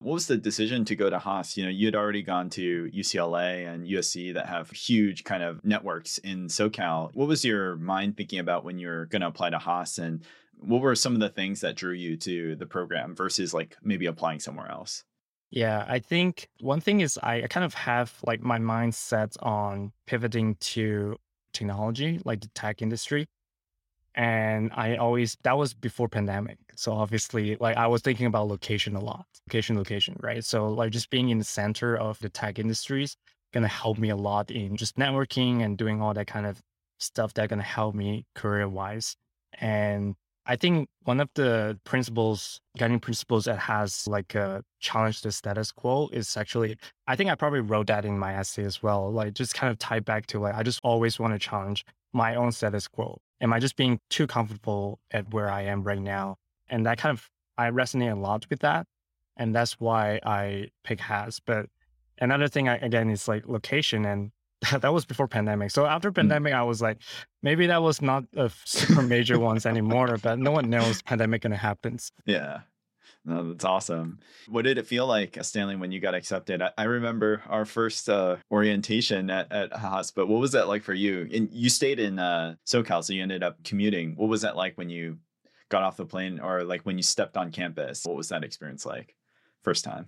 What 0.00 0.14
was 0.14 0.26
the 0.26 0.36
decision 0.36 0.84
to 0.86 0.96
go 0.96 1.08
to 1.08 1.18
Haas? 1.18 1.56
You 1.56 1.64
know, 1.64 1.70
you 1.70 1.86
had 1.86 1.94
already 1.94 2.22
gone 2.22 2.50
to 2.50 2.90
UCLA 2.94 3.66
and 3.72 3.86
USC 3.86 4.34
that 4.34 4.46
have 4.46 4.70
huge 4.70 5.24
kind 5.24 5.42
of 5.42 5.64
networks 5.64 6.18
in 6.18 6.48
SoCal. 6.48 7.10
What 7.14 7.28
was 7.28 7.44
your 7.44 7.76
mind 7.76 8.16
thinking 8.16 8.38
about 8.38 8.64
when 8.64 8.78
you 8.78 8.88
were 8.88 9.06
going 9.06 9.22
to 9.22 9.28
apply 9.28 9.50
to 9.50 9.58
Haas? 9.58 9.98
And 9.98 10.22
what 10.58 10.82
were 10.82 10.94
some 10.94 11.14
of 11.14 11.20
the 11.20 11.30
things 11.30 11.60
that 11.60 11.76
drew 11.76 11.94
you 11.94 12.16
to 12.18 12.54
the 12.56 12.66
program 12.66 13.14
versus 13.14 13.54
like 13.54 13.76
maybe 13.82 14.06
applying 14.06 14.40
somewhere 14.40 14.70
else? 14.70 15.04
Yeah, 15.50 15.86
I 15.88 16.00
think 16.00 16.48
one 16.60 16.80
thing 16.80 17.00
is 17.00 17.16
I 17.22 17.42
kind 17.48 17.64
of 17.64 17.74
have 17.74 18.12
like 18.26 18.42
my 18.42 18.58
mind 18.58 18.94
set 18.94 19.36
on 19.40 19.92
pivoting 20.06 20.56
to 20.56 21.16
technology, 21.52 22.20
like 22.24 22.40
the 22.40 22.48
tech 22.48 22.82
industry 22.82 23.26
and 24.14 24.70
I 24.74 24.96
always 24.96 25.36
that 25.42 25.56
was 25.56 25.74
before 25.74 26.08
pandemic. 26.08 26.58
So 26.76 26.92
obviously, 26.92 27.56
like 27.60 27.76
I 27.76 27.86
was 27.86 28.02
thinking 28.02 28.26
about 28.26 28.48
location 28.48 28.94
a 28.96 29.00
lot, 29.00 29.26
location, 29.48 29.76
location, 29.76 30.16
right? 30.20 30.44
So 30.44 30.68
like 30.68 30.92
just 30.92 31.10
being 31.10 31.30
in 31.30 31.38
the 31.38 31.44
center 31.44 31.96
of 31.96 32.18
the 32.20 32.28
tech 32.28 32.58
industries 32.58 33.16
gonna 33.52 33.68
help 33.68 33.98
me 33.98 34.10
a 34.10 34.16
lot 34.16 34.50
in 34.50 34.76
just 34.76 34.96
networking 34.96 35.64
and 35.64 35.78
doing 35.78 36.02
all 36.02 36.12
that 36.12 36.26
kind 36.26 36.46
of 36.46 36.60
stuff 36.98 37.34
that 37.34 37.48
gonna 37.48 37.62
help 37.62 37.94
me 37.94 38.26
career 38.34 38.68
wise. 38.68 39.16
And 39.60 40.16
I 40.46 40.56
think 40.56 40.88
one 41.04 41.20
of 41.20 41.30
the 41.34 41.78
principles, 41.84 42.60
guiding 42.76 43.00
principles 43.00 43.46
that 43.46 43.58
has 43.58 44.06
like 44.06 44.36
uh, 44.36 44.60
a 44.60 44.62
challenge 44.80 45.22
the 45.22 45.32
status 45.32 45.72
quo 45.72 46.08
is 46.12 46.36
actually, 46.36 46.76
I 47.06 47.16
think 47.16 47.30
I 47.30 47.34
probably 47.34 47.60
wrote 47.60 47.86
that 47.86 48.04
in 48.04 48.18
my 48.18 48.34
essay 48.34 48.64
as 48.64 48.82
well. 48.82 49.10
Like 49.10 49.34
just 49.34 49.54
kind 49.54 49.70
of 49.70 49.78
tie 49.78 50.00
back 50.00 50.26
to 50.26 50.40
like, 50.40 50.54
I 50.54 50.62
just 50.62 50.80
always 50.82 51.18
want 51.18 51.32
to 51.32 51.38
challenge 51.38 51.84
my 52.12 52.34
own 52.34 52.52
status 52.52 52.86
quo 52.88 53.20
am 53.40 53.52
I 53.52 53.58
just 53.58 53.76
being 53.76 54.00
too 54.10 54.26
comfortable 54.26 55.00
at 55.10 55.32
where 55.32 55.50
I 55.50 55.62
am 55.62 55.82
right 55.82 56.00
now? 56.00 56.36
And 56.68 56.86
that 56.86 56.98
kind 56.98 57.16
of, 57.16 57.28
I 57.58 57.70
resonate 57.70 58.12
a 58.12 58.18
lot 58.18 58.46
with 58.50 58.60
that. 58.60 58.86
And 59.36 59.54
that's 59.54 59.80
why 59.80 60.20
I 60.24 60.68
pick 60.84 61.00
Haas. 61.00 61.40
But 61.40 61.66
another 62.20 62.48
thing, 62.48 62.68
I, 62.68 62.76
again, 62.76 63.10
is 63.10 63.28
like 63.28 63.46
location. 63.46 64.04
And 64.04 64.30
that 64.80 64.92
was 64.92 65.04
before 65.04 65.28
pandemic. 65.28 65.70
So 65.70 65.86
after 65.86 66.10
mm. 66.10 66.16
pandemic, 66.16 66.52
mm. 66.52 66.56
I 66.56 66.62
was 66.62 66.80
like, 66.80 66.98
maybe 67.42 67.66
that 67.66 67.82
was 67.82 68.00
not 68.00 68.24
a 68.36 68.50
super 68.64 69.02
major 69.02 69.38
ones 69.38 69.66
anymore, 69.66 70.16
but 70.22 70.38
no 70.38 70.50
one 70.50 70.70
knows 70.70 71.02
pandemic 71.02 71.42
gonna 71.42 71.56
happen. 71.56 71.98
Yeah. 72.26 72.60
No, 73.26 73.52
that's 73.52 73.64
awesome. 73.64 74.18
What 74.48 74.62
did 74.62 74.76
it 74.76 74.86
feel 74.86 75.06
like, 75.06 75.38
Stanley, 75.42 75.76
when 75.76 75.92
you 75.92 75.98
got 75.98 76.14
accepted? 76.14 76.60
I, 76.60 76.72
I 76.76 76.84
remember 76.84 77.42
our 77.48 77.64
first 77.64 78.08
uh, 78.10 78.36
orientation 78.50 79.30
at, 79.30 79.50
at 79.50 79.72
Haas, 79.72 80.10
but 80.10 80.28
what 80.28 80.40
was 80.40 80.52
that 80.52 80.68
like 80.68 80.82
for 80.82 80.92
you? 80.92 81.26
And 81.32 81.48
you 81.50 81.70
stayed 81.70 81.98
in 81.98 82.18
uh, 82.18 82.56
SoCal, 82.66 83.02
so 83.02 83.14
you 83.14 83.22
ended 83.22 83.42
up 83.42 83.64
commuting. 83.64 84.14
What 84.16 84.28
was 84.28 84.42
that 84.42 84.56
like 84.56 84.76
when 84.76 84.90
you 84.90 85.18
got 85.70 85.82
off 85.82 85.96
the 85.96 86.04
plane 86.04 86.38
or 86.38 86.64
like 86.64 86.82
when 86.82 86.98
you 86.98 87.02
stepped 87.02 87.38
on 87.38 87.50
campus? 87.50 88.02
What 88.04 88.16
was 88.16 88.28
that 88.28 88.44
experience 88.44 88.84
like 88.84 89.16
first 89.62 89.84
time? 89.84 90.06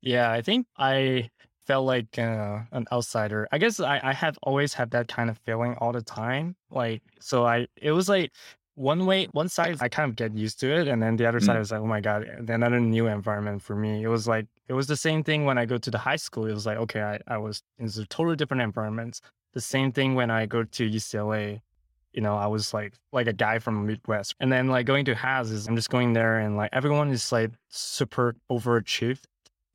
Yeah, 0.00 0.30
I 0.30 0.40
think 0.40 0.66
I 0.78 1.28
felt 1.66 1.84
like 1.86 2.18
uh, 2.18 2.60
an 2.72 2.86
outsider. 2.90 3.46
I 3.52 3.58
guess 3.58 3.78
I, 3.80 4.00
I 4.02 4.12
have 4.14 4.38
always 4.42 4.72
had 4.72 4.90
that 4.92 5.08
kind 5.08 5.28
of 5.28 5.38
feeling 5.44 5.74
all 5.78 5.92
the 5.92 6.02
time. 6.02 6.56
Like, 6.70 7.02
so 7.20 7.44
I, 7.46 7.66
it 7.76 7.92
was 7.92 8.08
like 8.08 8.32
one 8.74 9.06
way, 9.06 9.26
one 9.32 9.48
side, 9.48 9.76
I 9.80 9.88
kind 9.88 10.10
of 10.10 10.16
get 10.16 10.34
used 10.34 10.58
to 10.60 10.74
it. 10.74 10.88
And 10.88 11.02
then 11.02 11.16
the 11.16 11.26
other 11.26 11.40
mm. 11.40 11.46
side 11.46 11.58
was 11.58 11.70
like, 11.70 11.80
oh 11.80 11.86
my 11.86 12.00
God, 12.00 12.24
another 12.48 12.80
new 12.80 13.06
environment 13.06 13.62
for 13.62 13.76
me. 13.76 14.02
It 14.02 14.08
was 14.08 14.26
like, 14.26 14.46
it 14.68 14.72
was 14.72 14.86
the 14.86 14.96
same 14.96 15.22
thing 15.22 15.44
when 15.44 15.58
I 15.58 15.64
go 15.64 15.78
to 15.78 15.90
the 15.90 15.98
high 15.98 16.16
school. 16.16 16.46
It 16.46 16.54
was 16.54 16.66
like, 16.66 16.78
okay, 16.78 17.02
I, 17.02 17.18
I 17.28 17.38
was 17.38 17.62
in 17.78 17.86
a 17.86 18.04
totally 18.06 18.36
different 18.36 18.62
environment. 18.62 19.20
The 19.52 19.60
same 19.60 19.92
thing 19.92 20.14
when 20.14 20.30
I 20.30 20.46
go 20.46 20.64
to 20.64 20.90
UCLA, 20.90 21.60
you 22.12 22.20
know, 22.20 22.36
I 22.36 22.46
was 22.46 22.74
like, 22.74 22.94
like 23.12 23.28
a 23.28 23.32
guy 23.32 23.58
from 23.58 23.86
Midwest. 23.86 24.34
And 24.40 24.50
then 24.50 24.68
like 24.68 24.86
going 24.86 25.04
to 25.04 25.14
Haas 25.14 25.50
is 25.50 25.68
I'm 25.68 25.76
just 25.76 25.90
going 25.90 26.12
there 26.12 26.38
and 26.38 26.56
like 26.56 26.70
everyone 26.72 27.10
is 27.10 27.30
like 27.30 27.52
super 27.68 28.34
overachieved. 28.50 29.22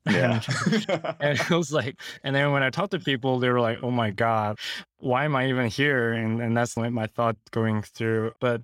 Yeah. 0.06 0.40
and 1.20 1.38
it 1.38 1.50
was 1.50 1.72
like, 1.72 2.00
and 2.24 2.34
then 2.34 2.52
when 2.52 2.62
I 2.62 2.70
talked 2.70 2.92
to 2.92 2.98
people, 2.98 3.38
they 3.38 3.50
were 3.50 3.60
like, 3.60 3.78
oh 3.82 3.90
my 3.90 4.10
God, 4.10 4.58
why 4.98 5.24
am 5.24 5.36
I 5.36 5.48
even 5.48 5.68
here? 5.68 6.12
And, 6.12 6.40
and 6.40 6.56
that's 6.56 6.76
like 6.76 6.92
my 6.92 7.06
thought 7.06 7.36
going 7.50 7.82
through. 7.82 8.32
But 8.40 8.62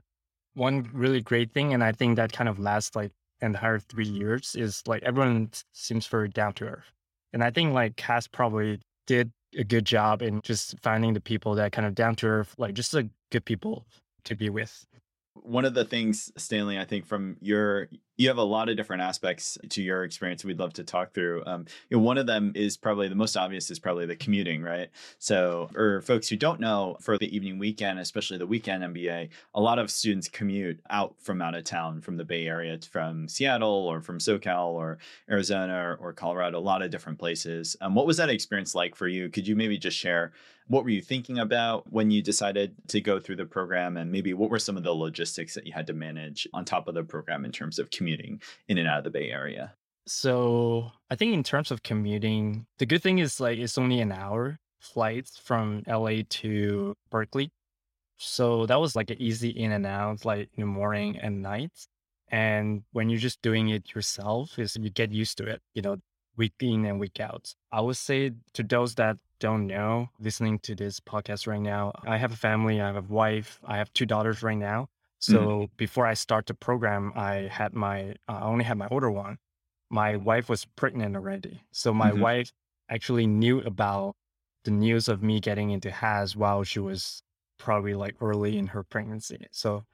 one 0.56 0.88
really 0.92 1.20
great 1.20 1.52
thing, 1.52 1.75
and 1.75 1.84
I 1.84 1.92
think 1.92 2.16
that 2.16 2.32
kind 2.32 2.48
of 2.48 2.58
lasts 2.58 2.96
like 2.96 3.12
an 3.40 3.54
entire 3.54 3.78
three 3.78 4.06
mm-hmm. 4.06 4.16
years, 4.16 4.56
is 4.58 4.82
like 4.86 5.02
everyone 5.02 5.50
seems 5.72 6.06
very 6.06 6.28
down 6.28 6.54
to 6.54 6.64
earth. 6.64 6.92
And 7.32 7.44
I 7.44 7.50
think 7.50 7.75
like 7.75 8.00
Haas 8.00 8.26
probably 8.26 8.80
did 9.06 9.30
a 9.56 9.64
good 9.64 9.84
job 9.84 10.22
in 10.22 10.40
just 10.42 10.78
finding 10.80 11.12
the 11.12 11.20
people 11.20 11.54
that 11.54 11.72
kind 11.72 11.86
of 11.86 11.94
down 11.94 12.14
to 12.16 12.26
earth, 12.26 12.54
like 12.58 12.75
just 12.75 12.92
like 12.94 13.06
good 13.30 13.44
people 13.44 13.86
to 14.25 14.34
be 14.34 14.50
with 14.50 14.86
one 15.42 15.64
of 15.64 15.75
the 15.75 15.84
things 15.84 16.32
stanley 16.36 16.78
i 16.78 16.84
think 16.84 17.06
from 17.06 17.36
your 17.40 17.88
you 18.16 18.28
have 18.28 18.38
a 18.38 18.42
lot 18.42 18.68
of 18.68 18.76
different 18.76 19.02
aspects 19.02 19.58
to 19.68 19.82
your 19.82 20.04
experience 20.04 20.44
we'd 20.44 20.58
love 20.58 20.73
to 20.73 20.85
talk 20.85 21.12
through 21.12 21.42
um, 21.46 21.64
you 21.88 21.96
know, 21.96 22.02
one 22.02 22.18
of 22.18 22.26
them 22.26 22.52
is 22.54 22.76
probably 22.76 23.08
the 23.08 23.14
most 23.14 23.37
obvious 23.37 23.70
is 23.70 23.78
probably 23.78 24.06
the 24.06 24.16
commuting 24.16 24.62
right 24.62 24.90
so 25.18 25.68
for 25.73 26.00
folks 26.02 26.28
who 26.28 26.37
don't 26.37 26.61
know 26.61 26.96
for 27.00 27.18
the 27.18 27.35
evening 27.35 27.58
weekend 27.58 27.99
especially 27.99 28.38
the 28.38 28.46
weekend 28.46 28.82
mba 28.82 29.28
a 29.54 29.61
lot 29.61 29.78
of 29.78 29.90
students 29.90 30.28
commute 30.28 30.80
out 30.90 31.14
from 31.20 31.42
out 31.42 31.54
of 31.54 31.64
town 31.64 32.00
from 32.00 32.16
the 32.16 32.25
bay 32.25 32.46
area 32.46 32.78
from 32.90 33.28
seattle 33.28 33.68
or 33.68 34.00
from 34.00 34.18
socal 34.18 34.68
or 34.68 34.99
arizona 35.30 35.75
or, 35.75 35.96
or 35.96 36.12
colorado 36.12 36.58
a 36.58 36.61
lot 36.61 36.82
of 36.82 36.90
different 36.90 37.18
places 37.18 37.76
um, 37.80 37.94
what 37.94 38.06
was 38.06 38.16
that 38.16 38.30
experience 38.30 38.75
like 38.75 38.94
for 38.94 39.08
you 39.08 39.28
could 39.28 39.46
you 39.46 39.56
maybe 39.56 39.78
just 39.78 39.96
share 39.96 40.32
what 40.68 40.82
were 40.82 40.90
you 40.90 41.00
thinking 41.00 41.38
about 41.38 41.90
when 41.92 42.11
you 42.11 42.23
decided 42.23 42.75
to 42.88 43.00
go 43.00 43.20
through 43.20 43.37
the 43.37 43.44
program? 43.44 43.96
And 43.96 44.11
maybe 44.11 44.35
what 44.35 44.50
were 44.50 44.58
some 44.58 44.76
of 44.76 44.82
the 44.82 44.92
logistics 44.92 45.54
that 45.54 45.66
you 45.66 45.73
had 45.73 45.87
to 45.87 45.92
manage 45.92 46.49
on 46.52 46.64
top 46.64 46.88
of 46.88 46.94
the 46.94 47.04
program 47.04 47.44
in 47.44 47.52
terms 47.52 47.78
of 47.78 47.90
commuting 47.90 48.05
in 48.08 48.78
and 48.78 48.88
out 48.88 48.98
of 48.98 49.04
the 49.04 49.10
Bay 49.10 49.30
Area? 49.30 49.75
So 50.06 50.92
I 51.10 51.16
think 51.16 51.34
in 51.34 51.42
terms 51.42 51.70
of 51.70 51.82
commuting, 51.82 52.66
the 52.78 52.86
good 52.86 53.02
thing 53.02 53.18
is 53.18 53.40
like 53.40 53.58
it's 53.58 53.78
only 53.78 54.00
an 54.00 54.12
hour 54.12 54.58
flight 54.80 55.28
from 55.42 55.82
LA 55.86 56.22
to 56.28 56.96
Berkeley. 57.10 57.50
So 58.18 58.66
that 58.66 58.80
was 58.80 58.96
like 58.96 59.10
an 59.10 59.20
easy 59.20 59.50
in 59.50 59.72
and 59.72 59.84
out, 59.84 60.25
like 60.25 60.48
in 60.54 60.60
the 60.60 60.66
morning 60.66 61.18
and 61.18 61.42
night. 61.42 61.72
And 62.28 62.82
when 62.92 63.08
you're 63.08 63.20
just 63.20 63.42
doing 63.42 63.68
it 63.68 63.94
yourself, 63.94 64.58
is 64.58 64.76
you 64.76 64.90
get 64.90 65.12
used 65.12 65.38
to 65.38 65.44
it, 65.44 65.60
you 65.75 65.82
know, 65.82 65.96
week 66.36 66.54
in 66.60 66.84
and 66.84 67.00
week 67.00 67.20
out. 67.20 67.54
I 67.72 67.80
would 67.80 67.96
say 67.96 68.32
to 68.54 68.62
those 68.62 68.94
that 68.96 69.18
don't 69.38 69.66
know 69.66 70.08
listening 70.18 70.58
to 70.60 70.75
this 70.75 70.98
podcast 71.00 71.46
right 71.46 71.60
now, 71.60 71.92
I 72.06 72.16
have 72.16 72.32
a 72.32 72.36
family, 72.36 72.80
I 72.80 72.86
have 72.86 72.96
a 72.96 73.12
wife, 73.12 73.60
I 73.64 73.76
have 73.76 73.92
two 73.92 74.06
daughters 74.06 74.42
right 74.42 74.56
now. 74.56 74.88
Mm. 75.23 75.32
So 75.32 75.38
mm. 75.38 75.70
before 75.76 76.06
I 76.06 76.14
start 76.14 76.46
the 76.46 76.54
program, 76.54 77.12
I 77.16 77.49
had 77.50 77.75
my, 77.75 78.11
uh, 78.28 78.40
I 78.40 78.42
only 78.42 78.64
had 78.64 78.78
my 78.78 78.88
older 78.90 79.11
one. 79.11 79.38
My 79.90 80.16
wife 80.16 80.49
was 80.49 80.66
pregnant 80.76 81.16
already. 81.16 81.62
So 81.73 81.94
my 81.94 82.11
mm-hmm. 82.11 82.20
wife 82.20 82.52
actually 82.88 83.26
knew 83.26 83.61
about 83.61 84.14
the 84.64 84.70
news 84.70 85.08
of 85.08 85.23
me 85.23 85.40
getting 85.40 85.70
into 85.70 85.90
Haas 85.92 86.35
while 86.35 86.64
she 86.64 86.80
was 86.80 87.23
probably 87.58 87.94
like 87.94 88.16
early 88.20 88.58
in 88.58 88.66
her 88.68 88.82
pregnancy. 88.82 89.46
So 89.52 89.85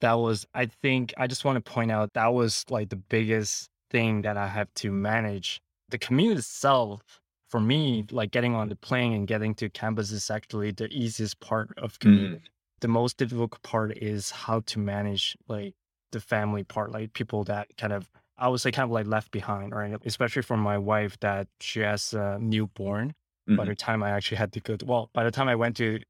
that 0.00 0.14
was, 0.14 0.46
I 0.54 0.66
think, 0.66 1.14
I 1.16 1.26
just 1.26 1.44
want 1.44 1.64
to 1.64 1.72
point 1.72 1.90
out 1.90 2.12
that 2.14 2.34
was 2.34 2.64
like 2.68 2.88
the 2.88 2.96
biggest 2.96 3.70
thing 3.90 4.22
that 4.22 4.36
I 4.36 4.48
have 4.48 4.72
to 4.74 4.90
manage. 4.90 5.60
The 5.88 5.98
commute 5.98 6.38
itself 6.38 7.20
for 7.48 7.60
me, 7.60 8.04
like 8.10 8.32
getting 8.32 8.54
on 8.54 8.68
the 8.68 8.76
plane 8.76 9.12
and 9.12 9.26
getting 9.26 9.54
to 9.54 9.70
campus 9.70 10.10
is 10.10 10.30
actually 10.30 10.72
the 10.72 10.88
easiest 10.88 11.38
part 11.40 11.70
of 11.78 11.98
commuting. 12.00 12.40
Mm. 12.40 12.42
The 12.80 12.88
most 12.88 13.16
difficult 13.16 13.62
part 13.62 13.96
is 13.96 14.30
how 14.30 14.60
to 14.60 14.78
manage 14.78 15.36
like 15.48 15.74
the 16.12 16.20
family 16.20 16.62
part, 16.64 16.92
like 16.92 17.12
people 17.12 17.44
that 17.44 17.68
kind 17.76 17.92
of 17.92 18.08
I 18.38 18.48
would 18.48 18.60
say 18.60 18.70
kind 18.70 18.84
of 18.84 18.90
like 18.90 19.06
left 19.06 19.30
behind, 19.30 19.74
right? 19.74 19.98
Especially 20.04 20.42
for 20.42 20.56
my 20.56 20.76
wife 20.76 21.18
that 21.20 21.48
she 21.60 21.80
has 21.80 22.12
a 22.12 22.38
newborn. 22.40 23.14
Mm-hmm. 23.48 23.56
By 23.56 23.64
the 23.64 23.74
time 23.74 24.02
I 24.02 24.10
actually 24.10 24.38
had 24.38 24.52
to 24.54 24.60
go 24.60 24.76
to, 24.76 24.84
well, 24.84 25.10
by 25.14 25.24
the 25.24 25.30
time 25.30 25.48
I 25.48 25.54
went 25.54 25.76
to 25.76 26.00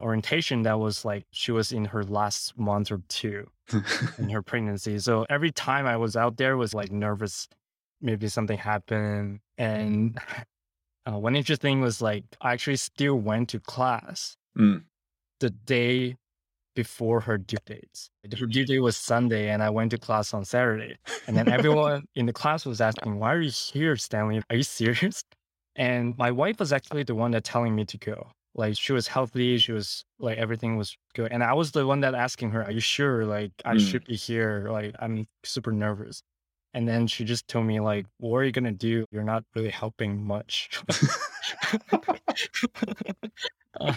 orientation, 0.00 0.62
that 0.62 0.78
was 0.78 1.04
like 1.04 1.26
she 1.32 1.52
was 1.52 1.72
in 1.72 1.86
her 1.86 2.04
last 2.04 2.56
month 2.58 2.90
or 2.90 3.02
two 3.08 3.50
in 4.18 4.30
her 4.30 4.42
pregnancy. 4.50 4.98
So 5.00 5.26
every 5.28 5.50
time 5.50 5.86
I 5.86 5.96
was 5.96 6.16
out 6.16 6.36
there 6.36 6.56
was 6.56 6.72
like 6.72 6.90
nervous, 6.90 7.48
maybe 8.00 8.28
something 8.28 8.56
happened. 8.56 9.40
And 9.58 10.18
uh, 11.06 11.18
one 11.18 11.36
interesting 11.36 11.80
was 11.80 12.00
like 12.00 12.24
I 12.40 12.52
actually 12.52 12.76
still 12.76 13.16
went 13.16 13.50
to 13.50 13.60
class 13.60 14.36
mm. 14.56 14.82
The 15.40 15.50
day 15.50 16.16
before 16.76 17.20
her 17.20 17.38
due 17.38 17.56
date. 17.64 18.10
Her 18.38 18.46
due 18.46 18.64
date 18.64 18.78
was 18.78 18.96
Sunday, 18.96 19.48
and 19.50 19.62
I 19.62 19.70
went 19.70 19.90
to 19.92 19.98
class 19.98 20.32
on 20.34 20.44
Saturday. 20.44 20.96
And 21.26 21.36
then 21.36 21.48
everyone 21.48 22.04
in 22.14 22.26
the 22.26 22.32
class 22.32 22.64
was 22.64 22.80
asking, 22.80 23.18
"Why 23.18 23.34
are 23.34 23.40
you 23.40 23.50
here, 23.50 23.96
Stanley? 23.96 24.42
Are 24.50 24.56
you 24.56 24.62
serious?" 24.62 25.24
And 25.74 26.16
my 26.16 26.30
wife 26.30 26.60
was 26.60 26.72
actually 26.72 27.02
the 27.02 27.14
one 27.14 27.32
that 27.32 27.44
telling 27.44 27.74
me 27.74 27.84
to 27.86 27.98
go. 27.98 28.30
Like 28.54 28.76
she 28.78 28.92
was 28.92 29.08
healthy, 29.08 29.58
she 29.58 29.72
was 29.72 30.04
like 30.18 30.38
everything 30.38 30.76
was 30.76 30.96
good, 31.14 31.32
and 31.32 31.42
I 31.42 31.54
was 31.54 31.72
the 31.72 31.86
one 31.86 32.00
that 32.00 32.14
asking 32.14 32.50
her, 32.50 32.62
"Are 32.64 32.72
you 32.72 32.80
sure? 32.80 33.24
Like 33.24 33.52
I 33.64 33.74
mm. 33.74 33.80
should 33.80 34.04
be 34.04 34.16
here? 34.16 34.68
Like 34.70 34.94
I'm 35.00 35.26
super 35.44 35.72
nervous." 35.72 36.22
And 36.74 36.86
then 36.86 37.06
she 37.06 37.24
just 37.24 37.48
told 37.48 37.64
me 37.64 37.80
like, 37.80 38.04
what 38.18 38.36
are 38.36 38.44
you 38.44 38.52
gonna 38.52 38.70
do? 38.70 39.06
You're 39.10 39.24
not 39.24 39.44
really 39.54 39.70
helping 39.70 40.22
much. 40.22 40.68
uh, 43.80 43.94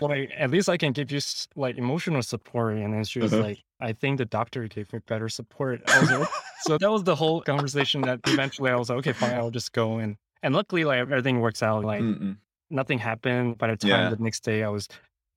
like 0.00 0.30
at 0.36 0.50
least 0.50 0.68
I 0.68 0.76
can 0.76 0.92
give 0.92 1.10
you 1.10 1.20
like 1.56 1.76
emotional 1.78 2.22
support. 2.22 2.76
And 2.76 2.92
then 2.94 3.04
she 3.04 3.20
was 3.20 3.32
uh-huh. 3.32 3.42
like, 3.42 3.58
I 3.80 3.92
think 3.92 4.18
the 4.18 4.24
doctor 4.24 4.66
gave 4.68 4.92
me 4.92 5.00
better 5.06 5.28
support. 5.28 5.82
Like, 5.88 6.28
so 6.60 6.78
that 6.78 6.90
was 6.90 7.04
the 7.04 7.14
whole 7.14 7.40
conversation 7.42 8.00
that 8.02 8.20
eventually 8.26 8.70
I 8.70 8.76
was 8.76 8.88
like, 8.88 8.98
okay, 8.98 9.12
fine, 9.12 9.34
I'll 9.34 9.50
just 9.50 9.72
go 9.72 9.98
and 9.98 10.16
and 10.42 10.54
luckily 10.54 10.84
like 10.84 11.00
everything 11.00 11.40
works 11.40 11.62
out. 11.62 11.84
Like 11.84 12.02
Mm-mm. 12.02 12.36
nothing 12.70 12.98
happened. 12.98 13.58
By 13.58 13.68
the 13.68 13.76
time 13.76 13.90
yeah. 13.90 14.10
the 14.10 14.22
next 14.22 14.40
day 14.40 14.62
I 14.62 14.68
was 14.68 14.88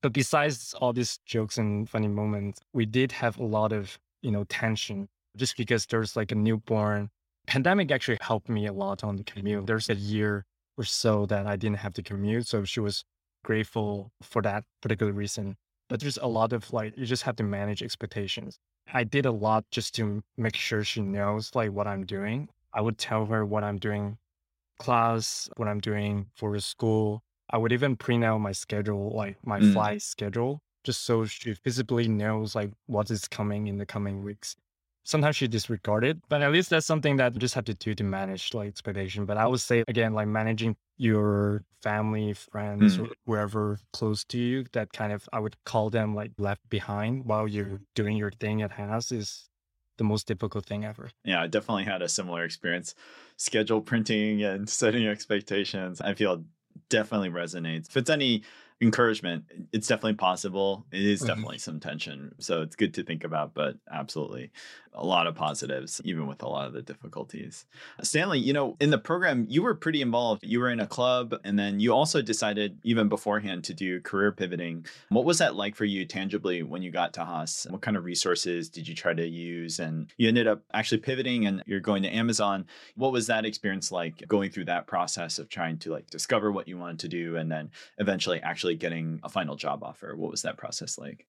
but 0.01 0.13
besides 0.13 0.73
all 0.79 0.93
these 0.93 1.19
jokes 1.25 1.57
and 1.57 1.89
funny 1.89 2.07
moments, 2.07 2.61
we 2.73 2.85
did 2.85 3.11
have 3.11 3.37
a 3.39 3.43
lot 3.43 3.71
of, 3.71 3.97
you 4.21 4.31
know, 4.31 4.43
tension 4.45 5.09
just 5.35 5.57
because 5.57 5.85
there's 5.87 6.15
like 6.15 6.31
a 6.31 6.35
newborn. 6.35 7.09
Pandemic 7.47 7.91
actually 7.91 8.17
helped 8.21 8.49
me 8.49 8.67
a 8.67 8.73
lot 8.73 9.03
on 9.03 9.15
the 9.15 9.23
commute. 9.23 9.65
There's 9.65 9.89
a 9.89 9.95
year 9.95 10.45
or 10.77 10.83
so 10.83 11.25
that 11.27 11.47
I 11.47 11.55
didn't 11.55 11.77
have 11.77 11.93
to 11.93 12.03
commute. 12.03 12.47
So 12.47 12.63
she 12.63 12.79
was 12.79 13.03
grateful 13.47 14.11
for 14.21 14.41
that 14.41 14.65
particular 14.81 15.13
reason. 15.13 15.55
But 15.87 16.01
there's 16.01 16.17
a 16.17 16.27
lot 16.27 16.51
of 16.51 16.73
like, 16.73 16.97
you 16.97 17.05
just 17.05 17.23
have 17.23 17.37
to 17.37 17.43
manage 17.43 17.81
expectations. 17.81 18.59
I 18.93 19.05
did 19.05 19.25
a 19.25 19.31
lot 19.31 19.63
just 19.71 19.95
to 19.95 20.21
make 20.35 20.57
sure 20.57 20.83
she 20.83 21.01
knows 21.01 21.55
like 21.55 21.71
what 21.71 21.87
I'm 21.87 22.05
doing. 22.05 22.49
I 22.73 22.81
would 22.81 22.97
tell 22.97 23.25
her 23.27 23.45
what 23.45 23.63
I'm 23.63 23.77
doing 23.77 24.17
class, 24.79 25.49
what 25.55 25.69
I'm 25.69 25.79
doing 25.79 26.25
for 26.35 26.59
school. 26.59 27.23
I 27.49 27.57
would 27.57 27.71
even 27.71 27.95
print 27.95 28.25
out 28.25 28.39
my 28.39 28.51
schedule, 28.51 29.15
like 29.15 29.37
my 29.45 29.61
mm. 29.61 29.71
flight 29.71 30.01
schedule, 30.01 30.59
just 30.83 31.05
so 31.05 31.25
she 31.25 31.55
visibly 31.63 32.09
knows 32.09 32.53
like 32.53 32.71
what 32.87 33.09
is 33.09 33.29
coming 33.29 33.67
in 33.67 33.77
the 33.77 33.85
coming 33.85 34.23
weeks 34.23 34.57
sometimes 35.07 35.37
she 35.37 35.47
disregarded, 35.47 36.21
but 36.27 36.41
at 36.41 36.51
least 36.51 36.69
that's 36.69 36.85
something 36.85 37.15
that 37.15 37.33
you 37.33 37.39
just 37.39 37.55
have 37.55 37.63
to 37.63 37.73
do 37.73 37.95
to 37.95 38.03
manage 38.03 38.53
like 38.53 38.67
expectation. 38.67 39.25
But 39.25 39.37
I 39.37 39.47
would 39.47 39.61
say 39.61 39.83
again, 39.87 40.13
like 40.13 40.27
managing 40.27 40.75
your 40.97 41.63
family, 41.81 42.33
friends, 42.33 42.97
mm. 42.97 43.05
or 43.05 43.13
whoever 43.25 43.79
close 43.93 44.23
to 44.25 44.37
you 44.37 44.65
that 44.73 44.91
kind 44.91 45.13
of 45.13 45.29
I 45.31 45.39
would 45.39 45.55
call 45.63 45.89
them 45.89 46.15
like 46.15 46.31
left 46.37 46.67
behind 46.69 47.25
while 47.25 47.47
you're 47.47 47.81
doing 47.95 48.17
your 48.17 48.31
thing 48.31 48.61
at 48.61 48.73
Haas 48.73 49.11
is 49.11 49.49
the 49.97 50.03
most 50.03 50.27
difficult 50.27 50.65
thing 50.65 50.85
ever. 50.85 51.09
Yeah, 51.23 51.41
I 51.41 51.47
definitely 51.47 51.85
had 51.85 52.01
a 52.01 52.09
similar 52.09 52.43
experience. 52.43 52.95
Schedule 53.35 53.81
printing 53.81 54.43
and 54.43 54.69
setting 54.69 55.07
expectations. 55.07 56.01
I 56.01 56.13
feel 56.13 56.43
definitely 56.89 57.29
resonates. 57.29 57.89
If 57.89 57.97
it's 57.97 58.09
any 58.09 58.43
encouragement 58.79 59.45
it's 59.73 59.87
definitely 59.87 60.13
possible. 60.13 60.85
It 60.91 61.01
is 61.01 61.19
mm-hmm. 61.19 61.27
definitely 61.27 61.57
some 61.57 61.79
tension 61.79 62.35
so 62.39 62.61
it's 62.61 62.75
good 62.75 62.93
to 62.95 63.03
think 63.03 63.23
about 63.23 63.53
but 63.53 63.77
absolutely 63.91 64.51
a 64.93 65.05
lot 65.05 65.27
of 65.27 65.35
positives 65.35 66.01
even 66.03 66.27
with 66.27 66.41
a 66.41 66.47
lot 66.47 66.67
of 66.67 66.73
the 66.73 66.81
difficulties. 66.81 67.65
Stanley 68.01 68.39
you 68.39 68.53
know 68.53 68.77
in 68.79 68.91
the 68.91 68.97
program 68.97 69.45
you 69.49 69.63
were 69.63 69.75
pretty 69.75 70.01
involved. 70.01 70.43
You 70.43 70.59
were 70.59 70.69
in 70.69 70.79
a 70.79 70.87
club 70.87 71.35
and 71.43 71.57
then 71.57 71.79
you 71.79 71.93
also 71.93 72.21
decided 72.21 72.77
even 72.83 73.09
beforehand 73.09 73.63
to 73.65 73.73
do 73.73 73.99
career 74.01 74.31
pivoting. 74.31 74.85
What 75.09 75.25
was 75.25 75.39
that 75.39 75.55
like 75.55 75.75
for 75.75 75.85
you 75.85 76.05
tangibly 76.05 76.61
when 76.61 76.81
you 76.81 76.91
got 76.91 77.13
to 77.13 77.25
haas? 77.25 77.65
What 77.69 77.81
kind 77.81 77.97
of 77.97 78.05
resources 78.05 78.69
did 78.69 78.87
you 78.87 78.93
try 78.93 79.13
to 79.13 79.27
use? 79.27 79.79
And 79.79 80.11
you 80.17 80.27
ended 80.27 80.47
up 80.47 80.61
actually 80.73 80.99
pivoting 80.99 81.47
and 81.47 81.63
you're 81.65 81.79
going 81.79 82.03
to 82.03 82.09
amazon. 82.09 82.65
What 82.95 83.11
was 83.11 83.27
that 83.27 83.45
experience 83.45 83.91
like 83.91 84.27
going 84.27 84.51
through 84.51 84.65
that 84.65 84.87
process 84.87 85.39
of 85.39 85.49
trying 85.49 85.77
to 85.79 85.91
like 85.91 86.09
discover 86.09 86.51
what 86.51 86.67
you 86.67 86.77
wanted 86.77 86.99
to 86.99 87.07
do 87.07 87.37
and 87.37 87.51
then 87.51 87.71
eventually 87.97 88.41
actually 88.41 88.66
actually 88.67 88.77
getting 88.77 89.19
a 89.23 89.29
final 89.29 89.55
job 89.55 89.83
offer? 89.83 90.15
What 90.15 90.31
was 90.31 90.41
that 90.41 90.57
process 90.57 90.97
like? 90.97 91.25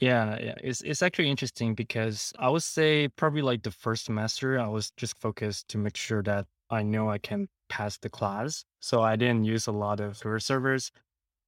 Yeah, 0.00 0.38
yeah. 0.40 0.54
It's 0.62 0.80
it's 0.82 1.02
actually 1.02 1.28
interesting 1.30 1.74
because 1.74 2.32
I 2.38 2.48
would 2.50 2.62
say 2.62 3.08
probably 3.08 3.42
like 3.42 3.62
the 3.62 3.70
first 3.72 4.04
semester 4.04 4.58
I 4.58 4.68
was 4.68 4.92
just 4.96 5.18
focused 5.18 5.68
to 5.70 5.78
make 5.78 5.96
sure 5.96 6.22
that 6.22 6.46
I 6.70 6.82
know 6.82 7.10
I 7.10 7.18
can 7.18 7.48
pass 7.68 7.98
the 7.98 8.08
class. 8.08 8.64
So 8.80 9.02
I 9.02 9.16
didn't 9.16 9.44
use 9.44 9.68
a 9.68 9.72
lot 9.72 10.00
of 10.00 10.20
career 10.20 10.40
servers 10.40 10.92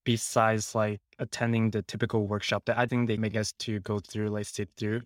besides 0.05 0.75
like 0.75 1.00
attending 1.19 1.70
the 1.73 1.83
typical 1.83 2.27
workshop 2.27 2.64
that 2.66 2.79
I 2.79 2.87
think 2.87 3.09
they 3.09 3.16
make 3.18 3.37
us 3.37 3.53
to 3.61 3.81
go 3.81 4.01
through, 4.01 4.31
like 4.31 4.46
sit 4.46 4.70
through. 4.77 5.03